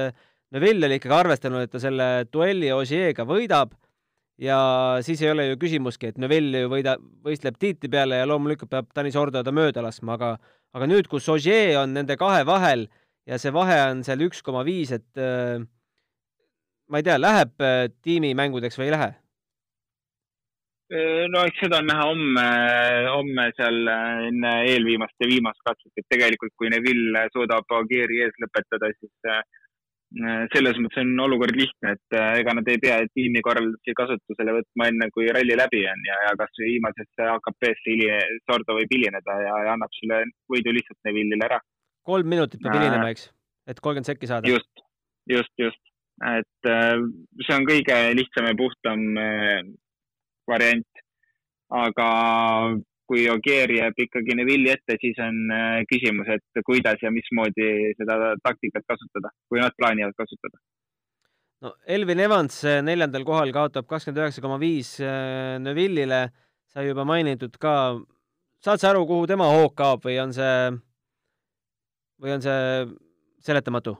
Neville 0.54 0.86
oli 0.86 1.00
ikkagi 1.00 1.14
arvestanud, 1.16 1.64
et 1.64 1.70
ta 1.72 1.80
selle 1.82 2.04
duelli 2.30 2.70
Osieega 2.70 3.24
võidab 3.26 3.72
ja 4.38 4.58
siis 5.02 5.20
ei 5.22 5.32
ole 5.32 5.48
ju 5.48 5.58
küsimustki, 5.60 6.12
et 6.12 6.20
Neville 6.22 6.64
ju 6.64 6.70
võida, 6.72 6.94
võistleb 7.26 7.58
tiitli 7.58 7.90
peale 7.90 8.20
ja 8.22 8.28
loomulikult 8.30 8.70
peab 8.70 8.88
Tanis 8.94 9.18
Ordo 9.18 9.42
ta 9.42 9.52
mööda 9.54 9.82
laskma, 9.84 10.14
aga 10.14 10.30
aga 10.78 10.86
nüüd, 10.86 11.08
kus 11.10 11.26
Ogier 11.28 11.80
on 11.80 11.94
nende 11.96 12.14
kahe 12.18 12.44
vahel 12.46 12.86
ja 13.30 13.38
see 13.38 13.54
vahe 13.54 13.78
on 13.88 14.04
seal 14.06 14.26
üks 14.26 14.42
koma 14.46 14.64
viis, 14.66 14.92
et 14.96 15.20
äh, 15.20 15.62
ma 16.90 17.00
ei 17.00 17.06
tea, 17.06 17.18
läheb 17.20 17.64
äh, 17.64 17.86
tiimimängudeks 18.02 18.80
või 18.80 18.90
ei 18.90 18.96
lähe? 18.98 19.10
no 21.30 21.44
eks 21.46 21.60
seda 21.62 21.78
on 21.78 21.86
näha 21.86 22.04
homme, 22.08 22.44
homme 23.14 23.44
seal 23.54 23.76
enne 24.26 24.54
eelviimast 24.72 25.22
ja 25.22 25.28
viimast 25.30 25.60
katset, 25.62 25.92
et 25.94 26.08
tegelikult 26.10 26.50
kui 26.58 26.66
Neville 26.72 27.28
suudab 27.30 27.76
Agieri 27.76 28.18
ees 28.24 28.34
lõpetada, 28.42 28.90
siis 28.96 29.28
Äh, 30.10 30.48
selles 30.50 30.74
mõttes 30.82 30.98
on 31.04 31.12
olukord 31.22 31.54
lihtne, 31.54 31.92
et 31.94 32.14
äh, 32.18 32.40
ega 32.40 32.50
nad 32.58 32.66
ei 32.66 32.80
pea 32.82 32.96
tiimikorraldusi 33.14 33.92
kasutusele 33.94 34.56
võtma 34.56 34.88
enne, 34.90 35.06
kui 35.14 35.28
ralli 35.30 35.54
läbi 35.54 35.84
on 35.86 36.00
ja, 36.02 36.16
ja 36.26 36.32
kasvõi 36.40 36.72
viimasesse 36.72 37.28
AKP-sse 37.36 38.16
Sordo 38.42 38.74
võib 38.80 38.90
hilineda 38.90 39.36
ja, 39.44 39.52
ja 39.68 39.76
annab 39.76 39.94
selle 40.00 40.24
võidu 40.50 40.74
lihtsalt 40.74 40.98
Neville'ile 41.06 41.46
ära. 41.46 41.60
Kolm 42.06 42.28
minutit 42.28 42.62
peab 42.62 42.78
hilinema, 42.78 43.10
eks, 43.14 43.28
et 43.68 43.80
kolmkümmend 43.80 44.08
sekki 44.08 44.30
saada? 44.30 44.48
just, 44.48 44.84
just, 45.30 45.52
just, 45.60 45.82
et 46.32 46.70
äh, 46.70 46.96
see 47.46 47.56
on 47.56 47.66
kõige 47.68 47.98
lihtsam 48.18 48.50
ja 48.50 48.56
puhtam 48.58 49.06
variant. 50.50 51.04
aga 51.70 52.06
kui 53.10 53.26
Ogier 53.30 53.70
jääb 53.74 53.98
ikkagi 54.04 54.36
Neville'i 54.38 54.70
ette, 54.76 54.94
siis 55.02 55.18
on 55.22 55.50
äh, 55.54 55.80
küsimus, 55.90 56.28
et 56.30 56.62
kuidas 56.66 57.00
ja 57.02 57.10
mismoodi 57.10 57.94
seda 57.98 58.36
taktikat 58.44 58.86
kasutada, 58.86 59.32
kui 59.50 59.62
nad 59.62 59.74
plaanivad 59.78 60.14
kasutada. 60.18 60.60
no 61.64 61.74
Elvin 61.96 62.22
Evans 62.22 62.60
äh, 62.64 62.78
neljandal 62.86 63.26
kohal 63.26 63.50
kaotab 63.56 63.88
kakskümmend 63.90 64.22
üheksa 64.22 64.44
koma 64.44 64.60
viis 64.62 64.94
äh, 65.02 65.58
Neville'ile, 65.62 66.28
sai 66.70 66.86
juba 66.86 67.04
mainitud 67.08 67.58
ka, 67.58 67.74
saad 68.62 68.82
sa 68.82 68.92
aru, 68.92 69.02
kuhu 69.10 69.26
tema 69.30 69.50
hoog 69.50 69.74
kaob 69.78 70.06
või 70.06 70.20
on 70.22 70.36
see, 70.36 70.54
või 72.20 72.36
on 72.36 72.44
see 72.44 72.86
seletamatu? 73.40 73.96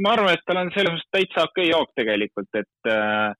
ma 0.00 0.14
arvan, 0.16 0.32
et 0.32 0.44
tal 0.48 0.62
on 0.62 0.70
selles 0.72 0.94
mõttes 0.94 1.10
täitsa 1.12 1.44
okei 1.44 1.68
okay 1.68 1.74
hoog 1.76 1.90
tegelikult, 2.00 2.48
et 2.56 2.88
äh, 2.88 3.34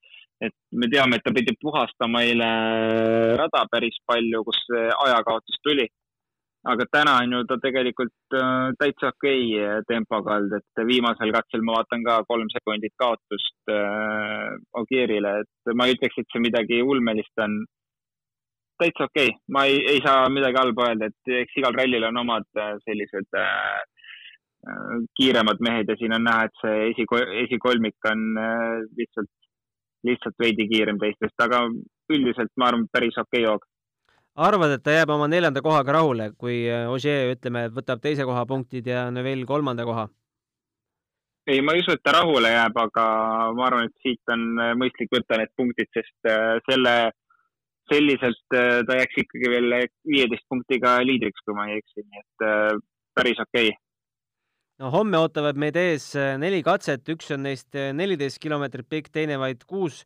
et 0.45 0.53
me 0.77 0.89
teame, 0.93 1.17
et 1.17 1.25
ta 1.25 1.33
pidi 1.33 1.55
puhastama 1.61 2.21
eile 2.27 2.49
rada 3.41 3.63
päris 3.73 3.97
palju, 4.09 4.43
kus 4.45 4.59
ajakaotus 4.73 5.63
tuli. 5.65 5.87
aga 6.67 6.85
täna 6.91 7.13
on 7.23 7.33
ju 7.33 7.41
ta 7.47 7.57
tegelikult 7.63 8.35
äh, 8.35 8.73
täitsa 8.79 9.13
okei 9.13 9.43
okay 9.55 9.85
tempoga 9.87 10.35
olnud, 10.37 10.57
et 10.59 10.81
viimasel 10.89 11.31
katsel 11.37 11.63
ma 11.63 11.77
vaatan 11.77 12.03
ka 12.03 12.17
kolm 12.27 12.49
sekundit 12.51 12.95
kaotust 12.99 13.71
äh, 13.71 14.57
Ogierile, 14.81 15.33
et 15.45 15.75
ma 15.79 15.87
ei 15.87 15.95
ütleks, 15.95 16.19
et 16.19 16.27
see 16.33 16.43
midagi 16.43 16.83
ulmelist 16.83 17.45
on. 17.47 17.55
Täitsa 18.81 19.09
okei 19.09 19.31
okay., 19.33 19.41
ma 19.53 19.65
ei, 19.69 19.79
ei 19.95 20.01
saa 20.05 20.29
midagi 20.33 20.61
halba 20.61 20.91
öelda, 20.91 21.11
et 21.11 21.35
eks 21.43 21.61
igal 21.61 21.77
rallil 21.77 22.09
on 22.11 22.23
omad 22.25 22.49
äh, 22.61 22.75
sellised 22.85 23.41
äh, 23.41 23.81
kiiremad 25.19 25.61
mehed 25.63 25.91
ja 25.91 25.95
siin 25.99 26.15
on 26.17 26.25
näha, 26.27 26.49
et 26.49 26.63
see 26.63 26.89
esi, 26.91 27.05
esikolmik 27.47 28.09
on 28.11 28.23
lihtsalt 28.99 29.31
lihtsalt 30.07 30.37
veidi 30.43 30.67
kiirem 30.71 31.01
teistest, 31.03 31.35
aga 31.43 31.65
üldiselt 32.13 32.53
ma 32.61 32.71
arvan, 32.71 32.87
päris 32.93 33.17
okei 33.19 33.43
okay 33.45 33.51
hoog. 33.51 33.67
arvad, 34.49 34.77
et 34.77 34.85
ta 34.85 34.95
jääb 34.95 35.11
oma 35.15 35.29
neljanda 35.33 35.63
kohaga 35.65 35.97
rahule, 35.97 36.31
kui 36.39 36.59
äh, 36.69 36.87
Ogier, 36.93 37.33
ütleme, 37.35 37.67
võtab 37.73 38.03
teise 38.05 38.27
koha 38.29 38.45
punktid 38.47 38.87
ja 38.87 39.09
Neville 39.11 39.49
kolmanda 39.49 39.87
koha? 39.89 40.09
ei, 41.47 41.61
ma 41.63 41.77
ei 41.77 41.83
usu, 41.85 41.95
et 41.95 42.03
ta 42.03 42.17
rahule 42.17 42.51
jääb, 42.51 42.79
aga 42.83 43.05
ma 43.55 43.69
arvan, 43.69 43.89
et 43.89 44.05
siit 44.05 44.35
on 44.35 44.49
äh, 44.63 44.75
mõistlik 44.79 45.13
võtta 45.15 45.41
need 45.41 45.55
punktid, 45.57 45.91
sest 45.95 46.31
äh, 46.31 46.59
selle, 46.69 46.97
selliselt 47.93 48.45
ta 48.51 48.99
jääks 48.99 49.23
ikkagi 49.23 49.51
veel 49.53 49.75
viieteist 50.09 50.47
punktiga 50.51 50.99
liidriks, 51.07 51.43
kui 51.45 51.55
ma 51.57 51.69
ei 51.71 51.81
eksi, 51.81 52.03
nii 52.03 52.23
et 52.23 52.47
päris 53.17 53.41
okei 53.43 53.71
okay 53.71 53.77
no 54.81 54.91
homme 54.93 55.19
ootavad 55.21 55.59
meid 55.61 55.77
ees 55.81 56.11
äh, 56.19 56.35
neli 56.41 56.63
katset, 56.67 57.07
üks 57.13 57.33
on 57.35 57.47
neist 57.47 57.77
äh, 57.79 57.93
neliteist 57.97 58.41
kilomeetrit 58.43 58.89
pikk, 58.91 59.11
teine 59.15 59.39
vaid 59.41 59.65
kuus 59.69 60.03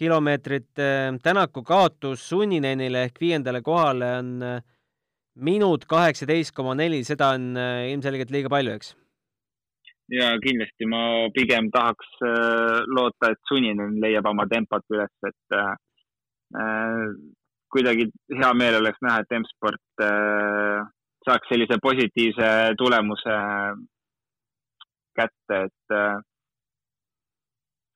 kilomeetrit. 0.00 0.72
Äh, 0.80 1.14
Tänaku 1.24 1.64
kaotus 1.66 2.26
Sunninenile 2.28 3.06
ehk 3.08 3.20
viiendale 3.22 3.62
kohale 3.64 4.10
on 4.18 4.34
minut 5.34 5.86
kaheksateist 5.90 6.54
koma 6.54 6.76
neli, 6.78 7.00
seda 7.06 7.32
on 7.34 7.56
ilmselgelt 7.90 8.30
liiga 8.30 8.52
palju, 8.52 8.76
eks? 8.78 8.94
ja 10.12 10.34
kindlasti 10.36 10.86
ma 10.86 11.00
pigem 11.34 11.70
tahaks 11.72 12.18
loota, 12.92 13.30
et 13.32 13.40
Sunninen 13.48 13.96
leiab 14.02 14.28
oma 14.28 14.44
tempot 14.46 14.84
üles, 14.92 15.10
et 15.26 15.56
äh, 15.56 15.72
kuidagi 17.74 18.06
hea 18.38 18.52
meel 18.54 18.78
oleks 18.78 19.00
näha, 19.02 19.22
et 19.24 19.34
M-sport 19.40 20.04
äh, 20.06 20.84
saaks 21.26 21.50
sellise 21.50 21.80
positiivse 21.82 22.50
tulemuse 22.78 23.38
kätte, 25.18 25.58
et 25.66 25.96
äh, 25.96 26.16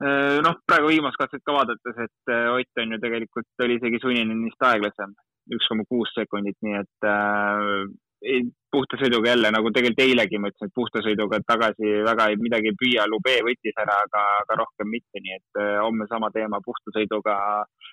äh, 0.02 0.36
noh, 0.46 0.58
praegu 0.66 0.90
viimast 0.90 1.20
katset 1.20 1.44
ka 1.46 1.54
vaadates, 1.60 2.04
et 2.06 2.34
äh, 2.34 2.50
Ott 2.56 2.82
on 2.82 2.94
ju 2.96 3.00
tegelikult 3.04 3.66
oli 3.66 3.78
isegi 3.78 4.02
sunninist 4.02 4.68
aeglasem, 4.70 5.14
üks 5.54 5.70
koma 5.70 5.86
kuus 5.88 6.14
sekundit, 6.16 6.58
nii 6.64 6.78
et 6.82 7.08
äh, 7.12 8.40
puhta 8.74 8.98
sõiduga 8.98 9.30
jälle 9.30 9.50
nagu 9.54 9.70
tegelikult 9.70 10.02
eilegi 10.02 10.40
ma 10.42 10.50
ütlesin, 10.50 10.72
et 10.72 10.78
puhta 10.80 11.02
sõiduga 11.06 11.38
tagasi 11.46 12.00
väga 12.06 12.30
ei, 12.32 12.40
midagi 12.42 12.72
ei 12.72 12.78
püüa, 12.82 13.06
Lube 13.10 13.36
võttis 13.46 13.78
ära, 13.78 14.00
aga, 14.08 14.24
aga 14.42 14.58
rohkem 14.62 14.90
mitte, 14.90 15.22
nii 15.22 15.38
et 15.38 15.62
äh, 15.62 15.76
homme 15.84 16.10
sama 16.10 16.32
teema, 16.34 16.62
puhta 16.64 16.94
sõiduga 16.96 17.38
äh, 17.60 17.86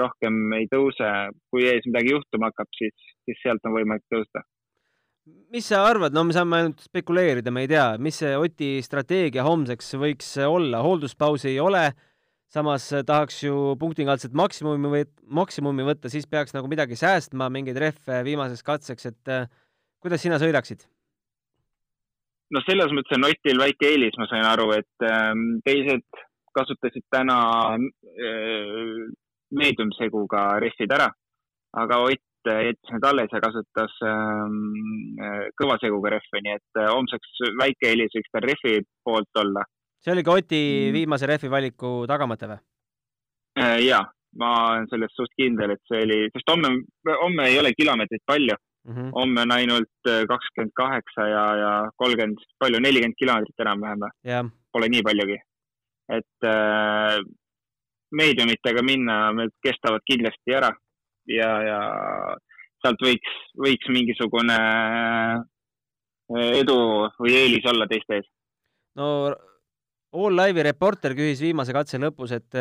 rohkem 0.00 0.52
ei 0.54 0.68
tõuse. 0.70 1.10
kui 1.50 1.66
ees 1.66 1.86
midagi 1.88 2.12
juhtuma 2.14 2.50
hakkab, 2.50 2.68
siis, 2.76 2.94
siis 3.26 3.40
sealt 3.42 3.64
on 3.66 3.74
võimalik 3.74 4.04
tõusta. 4.12 4.44
Mis 5.50 5.66
sa 5.68 5.82
arvad, 5.84 6.14
no 6.14 6.22
me 6.24 6.34
saame 6.34 6.60
ainult 6.60 6.84
spekuleerida, 6.86 7.50
me 7.54 7.64
ei 7.64 7.70
tea, 7.70 7.86
mis 8.02 8.20
see 8.22 8.30
Oti 8.38 8.70
strateegia 8.82 9.44
homseks 9.46 9.92
võiks 9.98 10.30
olla, 10.46 10.80
hoolduspausi 10.86 11.50
ei 11.50 11.58
ole, 11.60 11.82
samas 12.50 12.86
tahaks 13.06 13.42
ju 13.44 13.74
punktikaldselt 13.78 14.34
maksimumi 14.38 14.94
või 14.94 15.04
maksimumi 15.40 15.86
võtta, 15.86 16.10
siis 16.10 16.26
peaks 16.30 16.54
nagu 16.56 16.70
midagi 16.70 16.98
säästma, 16.98 17.50
mingeid 17.52 17.78
rehve 17.82 18.22
viimaseks 18.26 18.66
katseks, 18.66 19.10
et 19.12 19.34
äh, 19.34 19.50
kuidas 20.02 20.22
sina 20.24 20.40
sõidaksid? 20.42 20.86
no 22.54 22.62
selles 22.66 22.90
mõttes 22.94 23.18
on 23.18 23.28
Otil 23.28 23.60
väike 23.60 23.92
eelis, 23.92 24.16
ma 24.18 24.26
sain 24.30 24.46
aru, 24.46 24.70
et 24.74 25.06
ähm, 25.06 25.60
teised 25.66 26.06
kasutasid 26.56 27.06
täna 27.14 27.38
äh, 27.76 29.04
meediumseguga 29.50 30.46
rehvid 30.62 30.92
ära, 30.98 31.10
aga 31.76 32.02
Ott 32.06 32.26
jättis 32.48 32.92
need 32.92 33.04
alles 33.04 33.32
ja 33.32 33.40
kasutas 33.40 33.96
ähm, 34.06 35.18
äh, 35.20 35.48
kõva 35.60 35.76
seguga 35.80 36.14
rehve, 36.14 36.40
nii 36.40 36.56
et 36.56 36.80
äh, 36.80 36.88
homseks 36.88 37.42
väike 37.60 37.90
eelis 37.90 38.14
võiks 38.16 38.32
tal 38.32 38.46
rehvi 38.46 38.80
poolt 39.04 39.40
olla. 39.42 39.64
see 40.00 40.14
oli 40.14 40.24
ka 40.24 40.32
Oti 40.38 40.62
mm. 40.62 40.94
viimase 40.96 41.28
rehvi 41.28 41.50
valiku 41.52 42.06
tagamõte 42.08 42.48
või? 42.48 42.62
Äh, 43.60 43.76
jaa, 43.84 44.02
ma 44.40 44.50
olen 44.70 44.88
selles 44.88 45.12
suht 45.16 45.32
kindel, 45.36 45.74
et 45.74 45.82
see 45.90 46.00
oli, 46.06 46.18
sest 46.32 46.48
homme, 46.48 46.72
homme 47.22 47.48
ei 47.50 47.58
ole 47.60 47.74
kilomeetreid 47.76 48.24
palju 48.24 48.56
mm. 48.56 48.94
-hmm. 48.94 49.12
homme 49.18 49.44
on 49.44 49.52
ainult 49.58 50.10
kakskümmend 50.32 50.72
kaheksa 50.74 51.28
ja, 51.28 51.44
ja 51.62 51.74
kolmkümmend, 51.96 52.40
palju, 52.58 52.80
nelikümmend 52.80 53.20
kilomeetrit 53.20 53.66
enam-vähem 53.66 54.06
või? 54.06 54.50
Pole 54.72 54.88
nii 54.88 55.02
paljugi. 55.02 55.38
et 56.10 56.46
äh, 56.46 57.20
meediumitega 58.16 58.82
minna, 58.86 59.18
need 59.36 59.52
kestavad 59.64 60.02
kindlasti 60.08 60.56
ära 60.56 60.70
ja, 61.30 61.50
ja 61.64 61.80
sealt 62.80 63.02
võiks, 63.04 63.36
võiks 63.60 63.90
mingisugune 63.92 64.56
edu 66.60 66.78
või 67.20 67.34
eelis 67.36 67.66
olla 67.70 67.88
teiste 67.90 68.20
ees. 68.20 68.28
no 68.98 69.30
All 70.10 70.34
Live'i 70.34 70.64
reporter 70.66 71.14
küsis 71.14 71.42
viimase 71.44 71.74
katse 71.74 72.00
lõpus, 72.02 72.32
et 72.34 72.58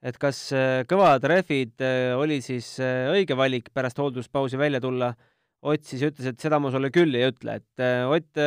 et 0.00 0.16
kas 0.16 0.46
kõvad 0.88 1.24
rehvid 1.28 1.82
oli 2.16 2.38
siis 2.40 2.78
õige 2.80 3.36
valik 3.36 3.68
pärast 3.74 3.98
hoolduspausi 4.00 4.56
välja 4.56 4.80
tulla. 4.80 5.10
Ott 5.60 5.84
siis 5.84 6.06
ütles, 6.06 6.24
et 6.30 6.40
seda 6.40 6.56
ma 6.56 6.70
sulle 6.72 6.88
küll 6.88 7.12
ei 7.18 7.26
ütle, 7.28 7.58
et 7.60 7.84
Ott 8.08 8.40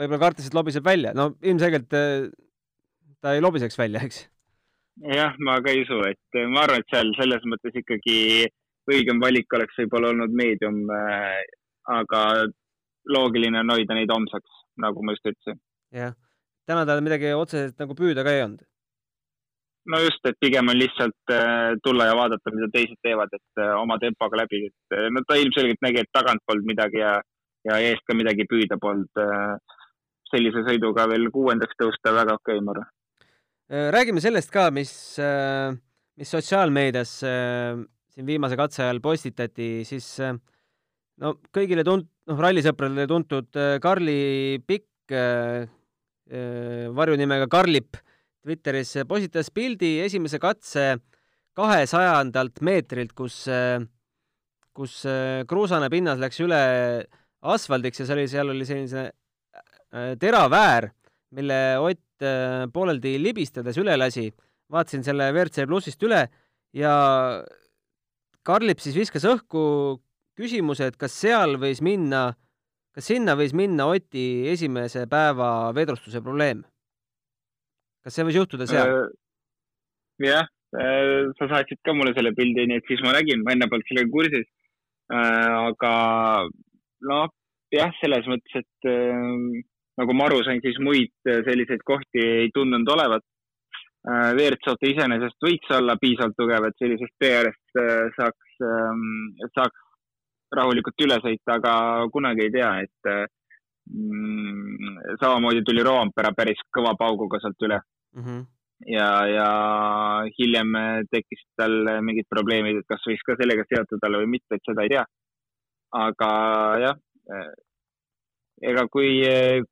võib-olla 0.00 0.20
kartis, 0.20 0.50
et 0.50 0.56
lobiseb 0.56 0.84
välja, 0.84 1.14
no 1.16 1.30
ilmselgelt 1.40 1.88
ta 1.88 3.32
ei 3.32 3.40
lobiseks 3.40 3.80
välja, 3.80 4.04
eks 4.04 4.26
jah, 4.98 5.34
ma 5.38 5.60
ka 5.62 5.72
ei 5.72 5.84
usu, 5.84 6.00
et 6.08 6.40
ma 6.50 6.64
arvan, 6.64 6.82
et 6.82 6.92
seal 6.92 7.12
selles 7.18 7.44
mõttes 7.48 7.76
ikkagi 7.82 8.48
õigem 8.90 9.20
valik 9.22 9.52
oleks 9.56 9.78
võib-olla 9.82 10.10
olnud 10.14 10.34
meedium, 10.34 10.82
eh, 10.90 11.44
aga 11.90 12.24
loogiline 13.10 13.62
on 13.62 13.72
hoida 13.74 13.96
neid 13.96 14.10
homseks, 14.12 14.58
nagu 14.82 15.04
ma 15.04 15.14
just 15.14 15.30
ütlesin. 15.32 15.60
jah, 15.94 16.14
täna 16.66 16.84
tal 16.86 17.00
midagi 17.04 17.32
otseselt 17.34 17.78
nagu 17.78 17.96
püüda 17.98 18.24
ka 18.26 18.34
ei 18.34 18.44
olnud? 18.44 18.66
no 19.90 19.98
just, 20.04 20.22
et 20.28 20.38
pigem 20.40 20.68
on 20.68 20.78
lihtsalt 20.78 21.34
eh, 21.34 21.72
tulla 21.84 22.10
ja 22.10 22.16
vaadata, 22.18 22.54
mida 22.54 22.70
teised 22.74 23.00
teevad, 23.02 23.32
et 23.32 23.64
oma 23.78 23.98
tempoga 23.98 24.42
läbi, 24.42 24.66
et 24.68 25.02
no 25.14 25.24
ta 25.26 25.38
ilmselgelt 25.40 25.82
nägi, 25.86 26.04
et 26.04 26.12
tagant 26.12 26.42
polnud 26.46 26.68
midagi 26.68 27.00
ja, 27.02 27.18
ja 27.68 27.82
eest 27.90 28.04
ka 28.06 28.16
midagi 28.16 28.48
püüda 28.50 28.80
polnud. 28.80 29.28
sellise 30.30 30.60
sõiduga 30.62 31.08
veel 31.10 31.24
kuuendaks 31.34 31.74
tõusta 31.74 32.12
väga 32.14 32.36
okei 32.38 32.54
okay,, 32.54 32.62
ma 32.62 32.70
arvan 32.70 32.86
Äh, 32.86 32.99
räägime 33.70 34.20
sellest 34.22 34.50
ka, 34.50 34.68
mis, 34.74 34.92
äh, 35.22 35.70
mis 36.18 36.30
sotsiaalmeedias 36.34 37.12
äh, 37.26 37.78
siin 38.10 38.26
viimase 38.26 38.58
katse 38.58 38.82
ajal 38.82 38.98
postitati, 39.04 39.84
siis 39.86 40.08
no 40.20 41.36
kõigile 41.54 41.84
tunt-, 41.86 42.10
noh, 42.26 42.40
rallisõpradele 42.40 43.06
tuntud 43.10 43.60
Karli 43.82 44.58
Pikk 44.66 45.14
varjunimega 46.94 47.48
Karlip 47.50 47.96
Twitteris 48.42 48.92
postitas 49.10 49.50
pildi 49.54 49.96
esimese 50.04 50.38
katse 50.42 50.84
kahesajandalt 51.58 52.60
meetrilt, 52.62 53.10
kus, 53.18 53.42
kus 54.74 54.94
kruusane 55.50 55.90
pinnas 55.90 56.22
läks 56.22 56.38
üle 56.42 56.60
asfaldiks 57.42 58.02
ja 58.02 58.06
see 58.06 58.16
oli, 58.16 58.28
seal 58.30 58.54
oli 58.54 58.68
selline 58.68 59.10
teraväär, 60.22 60.90
mille 61.36 61.58
Ott 61.80 62.24
pooleldi 62.72 63.14
libistades 63.22 63.78
üle 63.80 63.96
lasi. 63.96 64.28
vaatasin 64.70 65.02
selle 65.02 65.30
WRC 65.32 65.64
plussist 65.66 66.02
üle 66.04 66.26
ja 66.76 66.92
Karlip 68.46 68.80
siis 68.80 68.96
viskas 68.96 69.24
õhku 69.28 69.62
küsimuse, 70.40 70.88
et 70.90 70.96
kas 71.00 71.14
seal 71.22 71.58
võis 71.60 71.82
minna, 71.84 72.30
kas 72.96 73.10
sinna 73.12 73.36
võis 73.38 73.52
minna 73.56 73.88
Oti 73.92 74.48
esimese 74.52 75.06
päeva 75.10 75.70
vedrustuse 75.76 76.22
probleem? 76.24 76.64
kas 78.04 78.16
see 78.16 78.24
võis 78.24 78.38
juhtuda 78.38 78.68
seal? 78.68 78.94
Äh, 78.94 79.10
jah, 80.24 80.48
äh, 80.72 81.28
sa 81.36 81.50
saatsid 81.50 81.82
ka 81.84 81.92
mulle 81.96 82.14
selle 82.16 82.32
pildi, 82.36 82.64
nii 82.70 82.80
et 82.80 82.88
siis 82.88 83.02
ma 83.04 83.12
nägin, 83.16 83.44
ma 83.44 83.52
enne 83.52 83.68
polnud 83.68 83.90
sellega 83.90 84.08
kursis. 84.14 84.46
Äh, 85.12 85.52
aga 85.68 85.92
noh, 87.10 87.34
jah, 87.74 87.92
selles 88.00 88.24
mõttes, 88.30 88.62
et 88.62 88.88
nagu 90.00 90.16
ma 90.16 90.28
aru 90.28 90.40
sain, 90.46 90.62
siis 90.64 90.78
muid 90.82 91.12
selliseid 91.26 91.84
kohti 91.86 92.24
ei 92.44 92.48
tundunud 92.54 92.88
olevat. 92.96 93.26
WRC-auto 94.08 94.88
iseenesest 94.88 95.44
võiks 95.44 95.72
olla 95.76 95.98
piisavalt 96.00 96.36
tugev, 96.38 96.64
et 96.70 96.78
sellisest 96.80 97.12
tee 97.20 97.34
äärest 97.36 97.80
saaks, 98.16 98.54
ähm, 98.64 99.02
saaks 99.52 99.82
rahulikult 100.56 101.04
üle 101.04 101.18
sõita, 101.20 101.58
aga 101.58 101.74
kunagi 102.14 102.46
ei 102.46 102.54
tea, 102.54 102.70
et 102.86 103.10
mm, 103.90 104.96
samamoodi 105.20 105.62
tuli 105.66 105.84
Roompere 105.86 106.32
päris 106.36 106.64
kõva 106.74 106.94
pauguga 106.98 107.42
sealt 107.42 107.68
üle 107.68 107.78
mm. 107.78 108.24
-hmm. 108.24 108.42
ja, 108.96 109.10
ja 109.34 109.50
hiljem 110.38 110.74
tekkisid 111.12 111.48
tal 111.60 111.76
mingid 112.06 112.28
probleemid, 112.32 112.80
et 112.80 112.88
kas 112.88 113.04
võiks 113.06 113.26
ka 113.26 113.36
sellega 113.38 113.68
seotud 113.68 114.08
olla 114.08 114.24
või 114.24 114.32
mitte, 114.38 114.56
et 114.56 114.64
seda 114.66 114.86
ei 114.86 114.94
tea. 114.96 115.04
aga 116.00 116.30
jah, 116.86 116.96
ega 118.60 118.86
kui, 118.92 119.20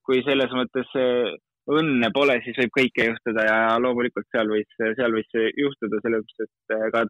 kui 0.06 0.22
selles 0.26 0.52
mõttes 0.56 0.92
õnne 1.68 2.08
pole, 2.14 2.38
siis 2.44 2.56
võib 2.62 2.74
kõike 2.78 3.08
juhtuda 3.10 3.44
ja 3.44 3.56
loomulikult 3.82 4.28
seal 4.32 4.48
võis, 4.52 4.68
seal 4.78 5.12
võis 5.12 5.34
juhtuda, 5.36 6.00
sellepärast 6.04 6.44
et 6.46 6.94
ka 6.94 7.02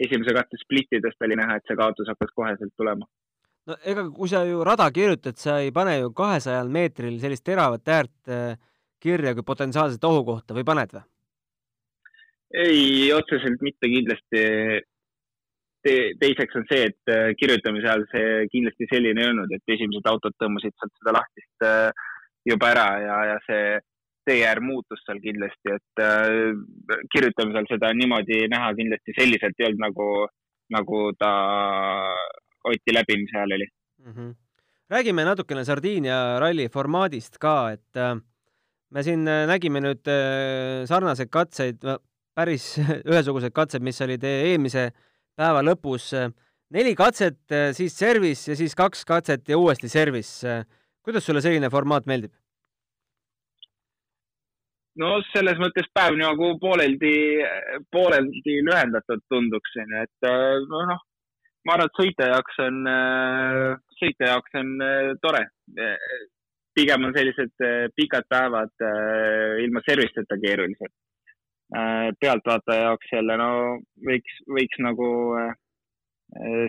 esimese 0.00 0.34
katse 0.36 0.60
splittidest 0.62 1.26
oli 1.26 1.38
näha, 1.40 1.58
et 1.58 1.66
see 1.68 1.78
kaotus 1.78 2.08
hakkas 2.12 2.32
koheselt 2.36 2.72
tulema. 2.78 3.08
no 3.68 3.76
ega 3.92 4.06
kui 4.16 4.30
sa 4.30 4.44
ju 4.48 4.64
rada 4.64 4.86
kirjutad, 4.94 5.36
sa 5.36 5.58
ei 5.64 5.72
pane 5.74 5.98
ju 5.98 6.12
kahesajal 6.16 6.70
meetril 6.72 7.18
sellist 7.20 7.44
teravat 7.44 7.88
äärt 7.96 8.30
äh, 8.32 8.54
kirja 9.00 9.34
kui 9.34 9.46
potentsiaalset 9.46 10.04
ohukohta 10.04 10.56
või 10.56 10.64
paned 10.70 10.94
või? 10.96 11.04
ei, 12.54 13.12
otseselt 13.14 13.60
mitte 13.62 13.90
kindlasti 13.90 14.40
Te,. 15.80 16.12
teiseks 16.20 16.58
on 16.60 16.66
see, 16.68 16.88
et 16.90 17.12
äh, 17.12 17.30
kirjutamise 17.40 17.88
ajal 17.88 18.02
see 18.12 18.48
kindlasti 18.52 18.88
selline 18.90 19.22
ei 19.22 19.30
olnud, 19.32 19.52
et 19.56 19.74
esimesed 19.76 20.08
autod 20.10 20.34
tõmbasid 20.42 20.74
sealt 20.76 20.92
seda 20.98 21.14
lahtist 21.16 21.64
äh, 21.64 22.10
juba 22.44 22.72
ära 22.74 22.88
ja, 23.00 23.16
ja 23.30 23.38
see 23.46 23.78
teeäär 24.28 24.60
muutus 24.60 25.00
seal 25.06 25.20
kindlasti, 25.24 25.76
et 25.78 26.04
äh, 26.04 27.00
kirjutamisel 27.14 27.68
seda 27.70 27.94
niimoodi 27.96 28.44
näha 28.52 28.74
kindlasti 28.76 29.16
selliselt 29.16 29.56
ei 29.58 29.70
olnud, 29.70 29.84
nagu, 29.86 30.10
nagu 30.76 31.02
ta 31.18 31.32
Oti 32.68 32.92
läbimise 32.92 33.38
ajal 33.38 33.56
oli 33.56 33.66
mm. 33.66 34.12
-hmm. 34.12 34.34
räägime 34.90 35.24
natukene 35.24 35.64
Sardiinia 35.64 36.38
ralli 36.38 36.68
formaadist 36.68 37.38
ka, 37.38 37.70
et 37.72 37.96
äh, 37.96 38.20
me 38.90 39.02
siin 39.02 39.28
äh, 39.28 39.46
nägime 39.48 39.80
nüüd 39.80 40.08
äh, 40.08 40.84
sarnaseid 40.86 41.30
katseid, 41.30 41.78
päris 42.34 42.76
ühesugused 43.10 43.52
katsed, 43.56 43.82
mis 43.82 44.00
olid 44.00 44.24
eelmise 44.24 44.90
päeva 45.40 45.64
lõpus. 45.64 46.10
neli 46.70 46.92
katset, 46.94 47.40
siis 47.74 47.96
service 47.96 48.50
ja 48.52 48.56
siis 48.56 48.76
kaks 48.76 49.04
katset 49.08 49.48
ja 49.48 49.58
uuesti 49.58 49.88
service. 49.88 50.60
kuidas 51.02 51.26
sulle 51.26 51.40
selline 51.40 51.70
formaat 51.72 52.06
meeldib? 52.06 52.34
no 54.98 55.12
selles 55.30 55.60
mõttes 55.60 55.88
päev 55.94 56.16
nagu 56.18 56.54
pooleldi, 56.62 57.14
pooleldi 57.94 58.56
lühendatud 58.66 59.22
tunduks, 59.30 59.76
onju, 59.82 60.02
et 60.06 60.28
äh, 60.28 60.58
noh, 60.72 61.04
ma 61.66 61.76
arvan, 61.76 61.90
et 61.90 62.00
sõitja 62.00 62.28
jaoks 62.34 62.60
on, 62.66 62.82
äh, 62.90 63.62
sõitja 64.00 64.34
jaoks 64.34 64.60
on 64.62 64.76
äh, 64.86 65.14
tore. 65.22 65.46
pigem 66.74 67.04
on 67.04 67.12
sellised 67.12 67.62
pikad 67.98 68.24
päevad 68.30 68.82
ilma 69.60 69.80
servisteta 69.84 70.36
keerulised. 70.40 70.92
Pealtvaataja 71.70 72.86
jaoks 72.88 73.12
jälle, 73.12 73.36
no 73.38 73.50
võiks, 74.06 74.40
võiks 74.50 74.80
nagu 74.82 75.10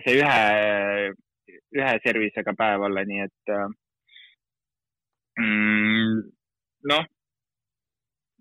see 0.04 0.14
ühe, 0.18 0.36
ühe 1.74 1.94
servisega 2.04 2.54
päev 2.58 2.86
olla, 2.86 3.02
nii 3.06 3.24
et 3.24 3.52
mm, 5.40 6.22
noh 6.92 7.10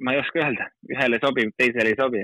ma 0.02 0.14
ei 0.14 0.22
oska 0.22 0.42
öelda, 0.42 0.68
ühele 0.90 1.20
sobib, 1.22 1.52
teisele 1.58 1.94
ei 1.94 2.00
sobi. 2.00 2.24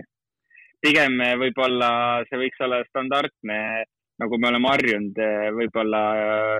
pigem 0.82 1.17
võib-olla 1.41 1.89
see 2.30 2.39
võiks 2.41 2.60
olla 2.62 2.84
standardne, 2.86 3.60
nagu 4.21 4.38
me 4.38 4.50
oleme 4.52 4.69
harjunud, 4.71 5.21
võib-olla 5.58 6.02
eh, 6.21 6.58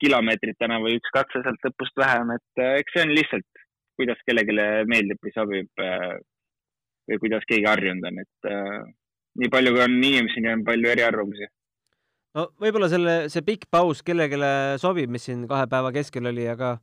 kilomeetritena 0.00 0.78
või 0.80 0.96
üks 0.96 1.12
katse 1.12 1.42
sealt 1.44 1.68
lõpust 1.68 1.96
vähem, 2.00 2.32
et 2.36 2.62
eks 2.80 2.96
see 2.96 3.04
on 3.04 3.14
lihtsalt, 3.16 3.64
kuidas 4.00 4.20
kellelegi 4.24 4.56
meeldib 4.88 5.20
või 5.24 5.34
sobib 5.34 5.82
või 7.08 7.22
kuidas 7.22 7.46
keegi 7.48 7.68
harjunud 7.68 8.10
on, 8.10 8.20
et 8.24 8.50
nii 9.40 9.48
palju, 9.52 9.72
kui 9.76 9.82
on 9.86 9.96
inimesi, 9.96 10.42
nii 10.44 10.58
on 10.58 10.66
palju 10.66 10.92
eriarvamusi 10.92 11.48
no 12.36 12.46
võib-olla 12.62 12.90
selle, 12.90 13.16
see 13.32 13.46
pikk 13.46 13.70
paus 13.72 14.04
kellelegi 14.06 14.38
sobib, 14.82 15.10
mis 15.10 15.24
siin 15.26 15.46
kahe 15.50 15.66
päeva 15.70 15.92
keskel 15.94 16.28
oli, 16.30 16.46
aga 16.50 16.76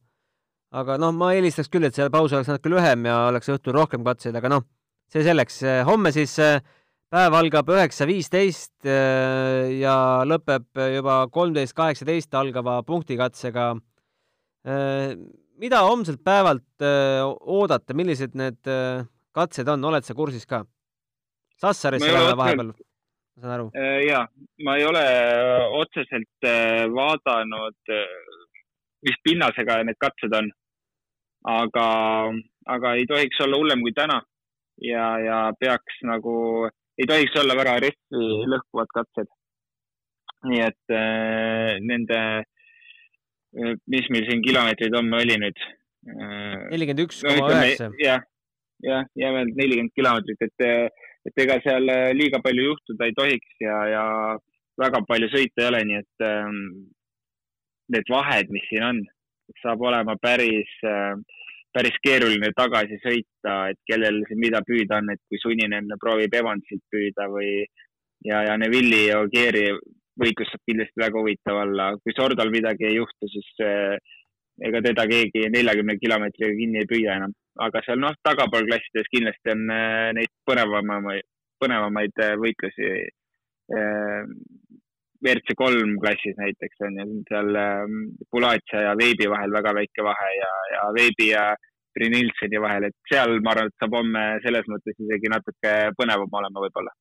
aga 0.75 0.97
noh, 0.99 1.13
ma 1.15 1.31
eelistaks 1.35 1.71
küll, 1.71 1.87
et 1.87 1.95
see 1.95 2.09
paus 2.13 2.33
oleks 2.35 2.49
natuke 2.51 2.71
lühem 2.73 3.07
ja 3.07 3.21
oleks 3.29 3.51
õhtul 3.53 3.77
rohkem 3.77 4.03
katseid, 4.07 4.35
aga 4.35 4.51
noh, 4.57 4.65
see 5.11 5.23
selleks. 5.25 5.61
homme 5.87 6.11
siis 6.15 6.35
äh, 6.43 6.59
päev 7.13 7.35
algab 7.39 7.69
üheksa 7.71 8.07
viisteist 8.09 8.87
äh, 8.87 9.79
ja 9.79 9.97
lõpeb 10.27 10.67
juba 10.97 11.21
kolmteist 11.31 11.75
kaheksateist 11.77 12.35
algava 12.35 12.81
punktikatsega. 12.87 13.73
Äh, 14.67 15.13
mida 15.57 15.81
homselt 15.87 16.19
päevalt 16.27 16.83
oodata, 16.83 17.95
millised 17.97 18.35
need 18.37 18.59
katsed 19.37 19.69
on, 19.73 19.85
oled 19.91 20.05
sa 20.05 20.17
kursis 20.17 20.49
ka? 20.49 20.63
Sassarisse 21.61 22.11
läheb 22.13 22.37
vahepeal, 22.37 22.73
ma 22.73 23.41
saan 23.41 23.53
aru. 23.55 23.69
ja, 24.05 24.25
ma 24.65 24.75
ei 24.77 24.85
ole 24.85 25.05
otseselt 25.79 26.49
vaadanud 26.93 27.95
mis 29.05 29.19
pinnasega 29.23 29.81
need 29.83 29.99
katsed 30.01 30.33
on. 30.39 30.49
aga, 31.47 31.87
aga 32.75 32.93
ei 32.99 33.05
tohiks 33.07 33.39
olla 33.45 33.59
hullem 33.61 33.83
kui 33.85 33.93
täna 33.95 34.17
ja, 34.83 35.05
ja 35.23 35.37
peaks 35.59 36.01
nagu, 36.09 36.67
ei 36.99 37.07
tohiks 37.07 37.37
olla 37.39 37.55
väga 37.55 37.77
rehvi 37.85 38.29
lõhkuvad 38.53 38.93
katsed. 38.97 39.29
nii 40.47 40.59
et 40.61 40.93
äh, 40.93 41.77
nende, 41.81 42.19
äh, 43.57 43.71
mis 43.89 44.09
meil 44.13 44.27
siin 44.27 44.43
kilomeetreid 44.45 44.93
homme 44.95 45.21
oli 45.23 45.37
nüüd? 45.41 45.63
Äh, 46.13 46.67
nelikümmend 46.73 47.05
üks 47.07 47.23
koma 47.25 47.47
üheksa. 47.55 47.89
jah, 48.01 48.21
jah, 48.85 49.07
jämedalt 49.17 49.57
nelikümmend 49.57 49.95
kilomeetrit, 49.95 50.45
et, 50.47 50.99
et 51.29 51.43
ega 51.43 51.57
seal 51.63 51.89
liiga 52.17 52.41
palju 52.43 52.69
juhtuda 52.71 53.07
ei 53.07 53.15
tohiks 53.17 53.63
ja, 53.63 53.79
ja 53.91 54.03
väga 54.81 55.01
palju 55.07 55.29
sõita 55.33 55.63
ei 55.63 55.69
ole, 55.71 55.81
nii 55.89 55.99
et 56.03 56.27
ähm, 56.27 56.61
need 57.93 58.11
vahed, 58.11 58.51
mis 58.53 58.65
siin 58.69 58.85
on, 58.85 59.01
saab 59.63 59.83
olema 59.89 60.17
päris, 60.21 60.71
äh, 60.85 61.15
päris 61.73 61.97
keeruline 62.03 62.51
tagasi 62.57 62.99
sõita, 63.03 63.57
et 63.71 63.79
kellel 63.89 64.21
siin 64.27 64.41
mida 64.43 64.61
püüda 64.67 65.01
on, 65.01 65.13
et 65.13 65.21
kui 65.29 65.41
Sunninen 65.41 65.89
proovib 66.01 66.35
Evansit 66.35 66.83
püüda 66.93 67.29
või 67.33 67.51
ja, 68.25 68.43
ja 68.49 68.57
Neville'i 68.59 69.07
ja 69.09 69.21
Ogieri 69.23 69.69
võitlus 70.17 70.49
saab 70.51 70.63
kindlasti 70.65 71.01
väga 71.01 71.21
huvitav 71.21 71.61
olla. 71.63 71.91
kui 72.01 72.15
Sordal 72.17 72.53
midagi 72.53 72.89
ei 72.89 72.97
juhtu, 72.97 73.29
siis 73.31 73.49
äh, 73.65 73.97
ega 74.65 74.81
teda 74.81 75.05
keegi 75.09 75.47
neljakümne 75.53 75.97
kilomeetriga 76.01 76.55
kinni 76.57 76.81
ei 76.81 76.89
püüa 76.89 77.17
enam. 77.19 77.33
aga 77.65 77.81
seal 77.85 77.99
noh, 78.01 78.13
tagapool 78.25 78.67
klassides 78.69 79.09
kindlasti 79.13 79.53
on 79.53 79.63
äh, 79.73 80.09
neid 80.17 80.31
põnevamaid, 80.49 81.25
põnevamaid 81.61 82.21
äh, 82.25 82.35
võitlusi 82.41 82.89
äh, 82.97 84.27
WRC 85.25 85.55
kolm 85.57 85.95
klassis 86.01 86.37
näiteks 86.37 86.83
on 86.85 86.99
ju 87.01 87.07
seal 87.29 87.57
Bulacia 88.31 88.83
ja 88.85 88.93
Veebi 88.99 89.29
vahel 89.31 89.55
väga 89.55 89.73
väike 89.79 90.05
vahe 90.05 90.29
ja, 90.35 90.51
ja 90.75 90.83
Veebi 90.93 91.31
ja 91.31 91.47
Brinilseni 91.97 92.61
vahel, 92.61 92.85
et 92.89 92.97
seal 93.09 93.39
ma 93.41 93.55
arvan, 93.55 93.71
et 93.71 93.81
saab 93.81 93.95
homme 93.97 94.23
selles 94.43 94.67
mõttes 94.69 94.93
isegi 95.01 95.31
natuke 95.33 95.73
põnevam 95.97 96.35
olema 96.39 96.61
võib-olla. 96.61 96.93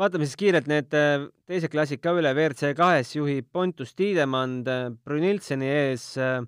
Vaatame 0.00 0.24
siis 0.24 0.38
kiirelt 0.40 0.68
need 0.70 0.94
äh, 0.96 1.26
teised 1.50 1.72
klassid 1.72 2.00
ka 2.00 2.14
üle, 2.16 2.30
WRC 2.32 2.72
kahes 2.78 3.10
juhib 3.12 3.50
Pontus 3.52 3.92
Tiidemand 3.98 4.68
äh, 4.70 4.86
Brunilseni 5.04 5.68
ees. 5.68 6.14
Äh, 6.16 6.40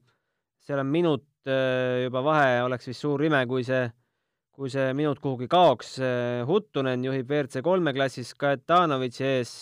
seal 0.63 0.81
on 0.81 0.89
minut 0.89 1.29
juba 1.43 2.21
vahe, 2.23 2.61
oleks 2.63 2.87
vist 2.87 3.03
suur 3.03 3.25
ime, 3.27 3.41
kui 3.51 3.65
see 3.67 3.81
kui 4.55 4.69
see 4.71 4.93
minut 4.95 5.19
kuhugi 5.19 5.49
kaoks. 5.51 5.97
Huttunen 6.47 7.03
juhib 7.03 7.27
WRC 7.27 7.65
kolme 7.67 7.91
klassis 7.97 8.31
Kajetanovitši 8.39 9.25
ees. 9.27 9.55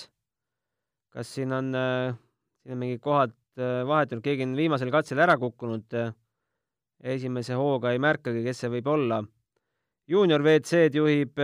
kas 1.08 1.30
siin 1.32 1.54
on, 1.56 1.70
siin 1.72 2.76
on 2.76 2.82
mingid 2.82 3.00
kohad 3.00 3.32
vahetunud, 3.56 4.20
keegi 4.26 4.44
on 4.44 4.52
viimasel 4.58 4.92
katsel 4.92 5.24
ära 5.24 5.38
kukkunud. 5.40 5.96
esimese 7.00 7.56
hooga 7.56 7.94
ei 7.94 7.98
märkagi, 7.98 8.44
kes 8.44 8.60
see 8.60 8.74
võib 8.76 8.92
olla. 8.92 9.22
juunior 10.04 10.44
WC-d 10.44 11.00
juhib 11.00 11.40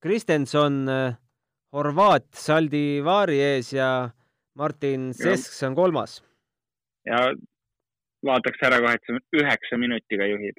Kristenson 0.00 0.82
Horvaat 1.76 2.26
Saldivari 2.34 3.38
ees 3.44 3.72
ja 3.76 3.90
Martin 4.58 5.10
Sesks 5.14 5.62
on 5.68 5.76
kolmas. 5.78 6.20
ja 7.06 7.30
vaataks 8.26 8.64
ära 8.68 8.80
kohe, 8.82 8.96
et 8.96 9.06
see 9.06 9.42
üheksa 9.42 9.78
minutiga 9.80 10.26
juhib. 10.28 10.56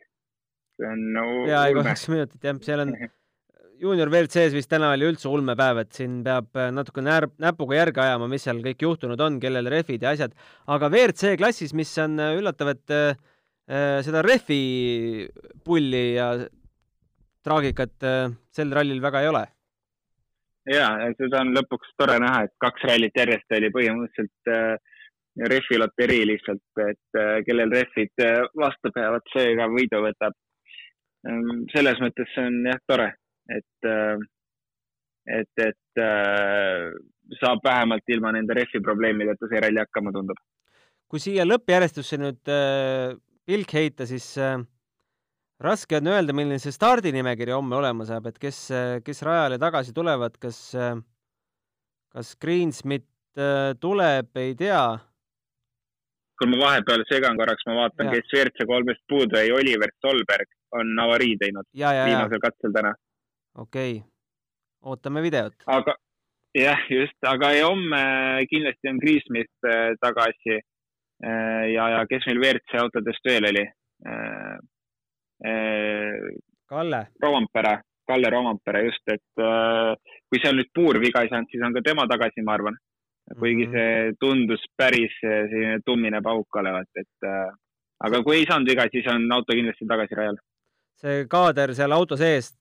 see 0.78 0.88
on 0.88 1.02
no, 1.16 1.26
ja, 1.50 1.66
kaheksa 1.78 2.14
minutit 2.14 2.48
jah, 2.48 2.62
seal 2.66 2.86
on 2.86 2.96
juunior 3.82 4.12
WRC-s 4.14 4.54
vist 4.54 4.70
täna 4.72 4.92
oli 4.94 5.08
üldse 5.10 5.30
ulmepäev, 5.30 5.82
et 5.84 5.98
siin 5.98 6.20
peab 6.26 6.58
natuke 6.74 7.02
näär, 7.04 7.28
näpuga 7.42 7.80
järge 7.80 8.04
ajama, 8.04 8.30
mis 8.30 8.46
seal 8.46 8.62
kõik 8.64 8.86
juhtunud 8.86 9.22
on, 9.26 9.40
kellel 9.42 9.70
rehvid 9.74 10.06
ja 10.06 10.14
asjad. 10.16 10.36
aga 10.70 10.90
WRC 10.92 11.36
klassis, 11.42 11.74
mis 11.78 11.92
on 12.02 12.20
üllatav, 12.22 12.76
et 12.76 12.94
äh, 12.96 14.02
seda 14.06 14.22
rehvi 14.26 15.28
pulli 15.66 16.06
ja 16.14 16.34
traagikat 17.46 18.08
äh, 18.08 18.30
sel 18.54 18.72
rallil 18.76 19.02
väga 19.04 19.24
ei 19.26 19.32
ole 19.34 19.48
ja, 20.70 20.88
seda 21.18 21.42
on 21.42 21.54
lõpuks 21.56 21.94
tore 22.00 22.18
näha, 22.22 22.46
et 22.46 22.54
kaks 22.62 22.86
rallit 22.90 23.18
järjest 23.18 23.56
oli 23.58 23.72
põhimõtteliselt 23.74 24.52
äh, 24.52 25.00
rehvi 25.52 25.80
loterii 25.80 26.28
lihtsalt, 26.30 26.64
et 26.86 27.20
äh, 27.20 27.40
kellel 27.48 27.74
rehvid 27.74 28.26
äh, 28.26 28.44
vastu 28.58 28.92
peavad, 28.94 29.26
see 29.34 29.56
ka 29.58 29.70
võidu 29.72 30.04
võtab. 30.06 30.38
Ähm, 31.30 31.66
selles 31.74 32.00
mõttes 32.02 32.30
see 32.36 32.46
on 32.50 32.62
jah 32.66 32.80
tore, 32.90 33.10
et 33.50 33.90
et, 35.32 35.62
et 35.62 36.00
saab 37.38 37.62
vähemalt 37.64 38.10
ilma 38.10 38.32
nende 38.34 38.56
rehvi 38.58 38.82
probleemideta 38.82 39.50
see 39.50 39.62
ralli 39.62 39.78
hakkama, 39.84 40.14
tundub. 40.16 40.40
kui 41.12 41.22
siia 41.22 41.46
lõppjärjestusse 41.46 42.18
nüüd 42.18 42.52
pilk 43.46 43.76
heita, 43.78 44.08
siis 44.10 44.34
raske 45.62 46.00
on 46.00 46.10
öelda, 46.12 46.34
milline 46.36 46.60
see 46.62 46.74
stardinimekiri 46.74 47.54
homme 47.56 47.78
olema 47.78 48.06
saab, 48.08 48.32
et 48.32 48.40
kes, 48.42 48.60
kes 49.06 49.24
rajale 49.28 49.60
tagasi 49.62 49.94
tulevad, 49.96 50.38
kas, 50.42 50.60
kas 52.12 52.36
Greensmith 52.42 53.08
äh, 53.40 53.72
tuleb, 53.80 54.32
ei 54.42 54.56
tea. 54.60 54.84
kui 56.42 56.50
ma 56.50 56.58
vahepeal 56.58 57.04
segan 57.06 57.38
korraks, 57.38 57.68
ma 57.70 57.84
vaatan, 57.84 58.10
kes 58.10 58.32
WRC 58.34 58.66
kolmest 58.66 59.04
puudu 59.10 59.38
jäi, 59.38 59.52
Oliver 59.54 59.92
Solberg 60.02 60.50
on 60.74 60.96
avarii 61.04 61.36
teinud 61.38 61.68
ja, 61.78 61.92
ja, 61.94 62.08
viimasel 62.10 62.42
katsel 62.42 62.74
täna. 62.74 62.96
okei 63.56 64.00
okay., 64.00 64.08
ootame 64.82 65.22
videot. 65.22 65.54
aga 65.68 65.94
jah, 66.58 66.82
just, 66.90 67.18
aga 67.28 67.54
homme 67.62 68.02
kindlasti 68.50 68.90
on 68.90 69.00
Greensmith 69.04 69.70
äh, 69.70 69.94
tagasi. 70.02 70.60
Äh, 71.22 71.66
ja, 71.76 71.88
ja 71.94 72.06
kes 72.10 72.26
meil 72.26 72.42
WRC 72.42 72.80
autodest 72.82 73.28
veel 73.30 73.46
oli? 73.52 73.68
Kalle. 76.72 77.12
Rovampere, 77.20 77.82
Kalle 78.06 78.30
Rovampere 78.30 78.86
just, 78.86 79.04
et 79.12 79.44
äh, 79.44 79.92
kui 80.30 80.40
seal 80.40 80.56
nüüd 80.56 80.70
puur 80.72 81.00
viga 81.04 81.24
ei 81.26 81.32
saanud, 81.32 81.50
siis 81.52 81.66
on 81.68 81.76
ka 81.76 81.84
tema 81.84 82.06
tagasi, 82.08 82.46
ma 82.48 82.56
arvan. 82.56 82.78
kuigi 83.40 83.68
mhm. 83.68 83.74
see 83.76 84.16
tundus 84.20 84.64
päris 84.76 85.14
äh, 85.24 85.46
selline 85.52 85.82
tummine 85.86 86.22
pauk 86.24 86.60
olevat, 86.62 86.90
et 86.96 87.28
äh, 87.28 87.52
aga 88.08 88.24
kui 88.24 88.40
ei 88.40 88.48
saanud 88.48 88.72
viga, 88.72 88.88
siis 88.92 89.08
on 89.12 89.28
auto 89.36 89.56
kindlasti 89.56 89.88
tagasi 89.92 90.20
rajal. 90.20 90.40
see 91.04 91.28
kaader 91.32 91.76
seal 91.76 91.96
auto 91.96 92.18
seest 92.20 92.58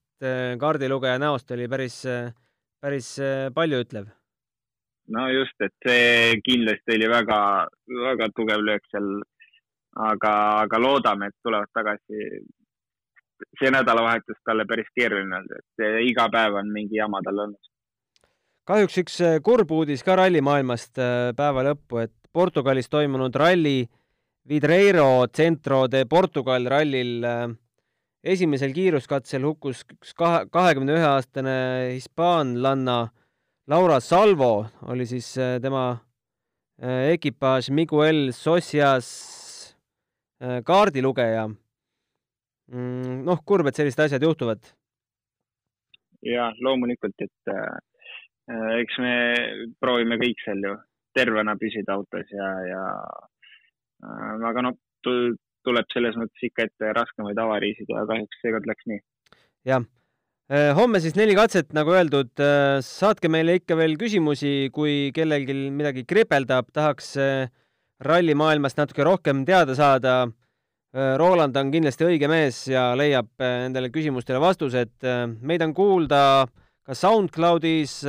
kaardilugeja 0.60 1.18
näost 1.18 1.50
oli 1.54 1.66
päris, 1.68 2.02
päris 2.82 3.08
paljuütlev. 3.54 4.10
no 5.16 5.28
just, 5.32 5.56
et 5.64 5.74
see 5.86 6.38
kindlasti 6.44 6.98
oli 6.98 7.08
väga, 7.14 7.40
väga 8.10 8.28
tugev 8.36 8.66
löök 8.66 8.90
seal. 8.90 9.10
aga, 10.10 10.32
aga 10.66 10.78
loodame, 10.78 11.30
et 11.30 11.38
tulevad 11.42 11.70
tagasi 11.74 12.26
see 13.60 13.70
nädalavahetus 13.72 14.38
talle 14.46 14.66
päris 14.68 14.88
keeruline 14.96 15.36
olnud, 15.40 15.60
et 15.60 16.06
iga 16.06 16.26
päev 16.32 16.58
on 16.60 16.72
mingi 16.72 16.98
jama 16.98 17.22
tal 17.24 17.44
olnud. 17.46 17.70
kahjuks 18.70 18.98
üks 19.02 19.20
äh, 19.26 19.38
kurb 19.42 19.70
uudis 19.74 20.04
ka 20.06 20.16
rallimaailmast 20.20 21.00
äh, 21.00 21.30
päeva 21.36 21.64
lõppu, 21.70 22.04
et 22.04 22.14
Portugalis 22.32 22.88
toimunud 22.88 23.34
ralli 23.34 23.82
Vidreiro 24.48 25.26
Centro 25.34 25.86
de 25.90 26.04
Portugal 26.06 26.68
rallil 26.70 27.24
äh, 27.24 27.48
esimesel 28.22 28.74
kiiruskatsel 28.76 29.44
hukkus 29.48 29.82
üks 29.96 30.14
kahe, 30.14 30.44
kahekümne 30.52 30.98
ühe 30.98 31.08
aastane 31.08 31.56
hispaanlanna 31.96 33.00
Laura 33.70 34.00
Salvo 34.00 34.66
oli 34.90 35.06
siis 35.06 35.34
tema 35.62 36.00
ekipaaž 36.80 37.68
Miguel 37.76 38.30
Socias 38.34 39.10
kaardilugeja 40.64 41.44
Mm, 42.70 43.24
noh, 43.26 43.40
kurb, 43.42 43.66
et 43.66 43.78
sellised 43.78 44.04
asjad 44.04 44.22
juhtuvad. 44.22 44.62
ja 46.22 46.50
loomulikult, 46.60 47.16
et 47.24 47.50
äh, 47.50 48.74
eks 48.78 48.98
me 49.02 49.14
proovime 49.80 50.18
kõik 50.20 50.42
seal 50.44 50.60
ju 50.66 50.74
tervena 51.16 51.56
püsida 51.58 51.96
autos 51.96 52.28
ja, 52.30 52.50
ja 52.68 52.82
äh, 54.04 54.44
aga 54.50 54.66
noh, 54.68 54.76
tuleb 55.02 55.88
selles 55.94 56.18
mõttes 56.20 56.44
ikka 56.46 56.68
ette 56.68 56.92
raskemaid 56.96 57.40
avariisid 57.40 57.88
ja 57.90 58.04
kahjuks 58.08 58.42
seekord 58.44 58.68
läks 58.68 58.86
nii. 58.92 59.00
jah 59.72 59.82
äh, 60.52 60.70
homme 60.76 61.00
siis 61.02 61.16
neli 61.18 61.34
katset, 61.38 61.72
nagu 61.74 61.96
öeldud, 61.96 62.34
äh, 62.44 62.78
saatke 62.84 63.32
meile 63.32 63.58
ikka 63.58 63.80
veel 63.80 63.96
küsimusi, 63.98 64.68
kui 64.76 65.08
kellelgi 65.16 65.56
midagi 65.72 66.04
kripeldab, 66.06 66.70
tahaks 66.76 67.16
äh, 67.18 67.48
rallimaailmast 68.06 68.78
natuke 68.78 69.08
rohkem 69.08 69.42
teada 69.48 69.74
saada 69.78 70.20
Roland 70.90 71.54
on 71.54 71.68
kindlasti 71.70 72.06
õige 72.06 72.26
mees 72.30 72.64
ja 72.66 72.90
leiab 72.98 73.28
äh, 73.38 73.60
nendele 73.66 73.92
küsimustele 73.94 74.40
vastused. 74.42 74.96
Äh, 75.06 75.22
meid 75.46 75.62
on 75.62 75.74
kuulda 75.76 76.22
ka 76.82 76.96
SoundCloudis, 76.96 78.00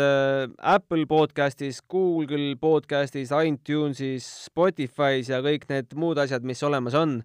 Apple 0.58 1.06
podcastis, 1.06 1.84
Google 1.91 2.56
podcastis, 2.58 3.30
iTunesis, 3.30 4.26
Spotify's 4.48 5.30
ja 5.30 5.44
kõik 5.46 5.67
need 5.70 5.94
muud 5.94 6.17
asjad, 6.24 6.41
mis 6.48 6.63
olemas 6.65 6.96
on. 6.98 7.20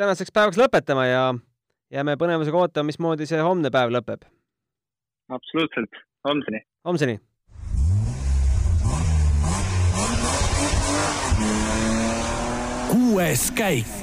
tänaseks 0.00 0.34
päevaks 0.34 0.58
lõpetame 0.58 1.04
ja 1.06 1.24
jääme 1.94 2.16
põnevusega 2.18 2.64
ootama, 2.64 2.90
mismoodi 2.90 3.28
see 3.28 3.44
homne 3.44 3.70
päev 3.70 3.92
lõpeb. 3.94 4.24
absoluutselt, 5.30 6.00
homseni. 6.26 6.64
homseni 6.88 7.20
kuues 13.12 13.50
käik 13.52 14.01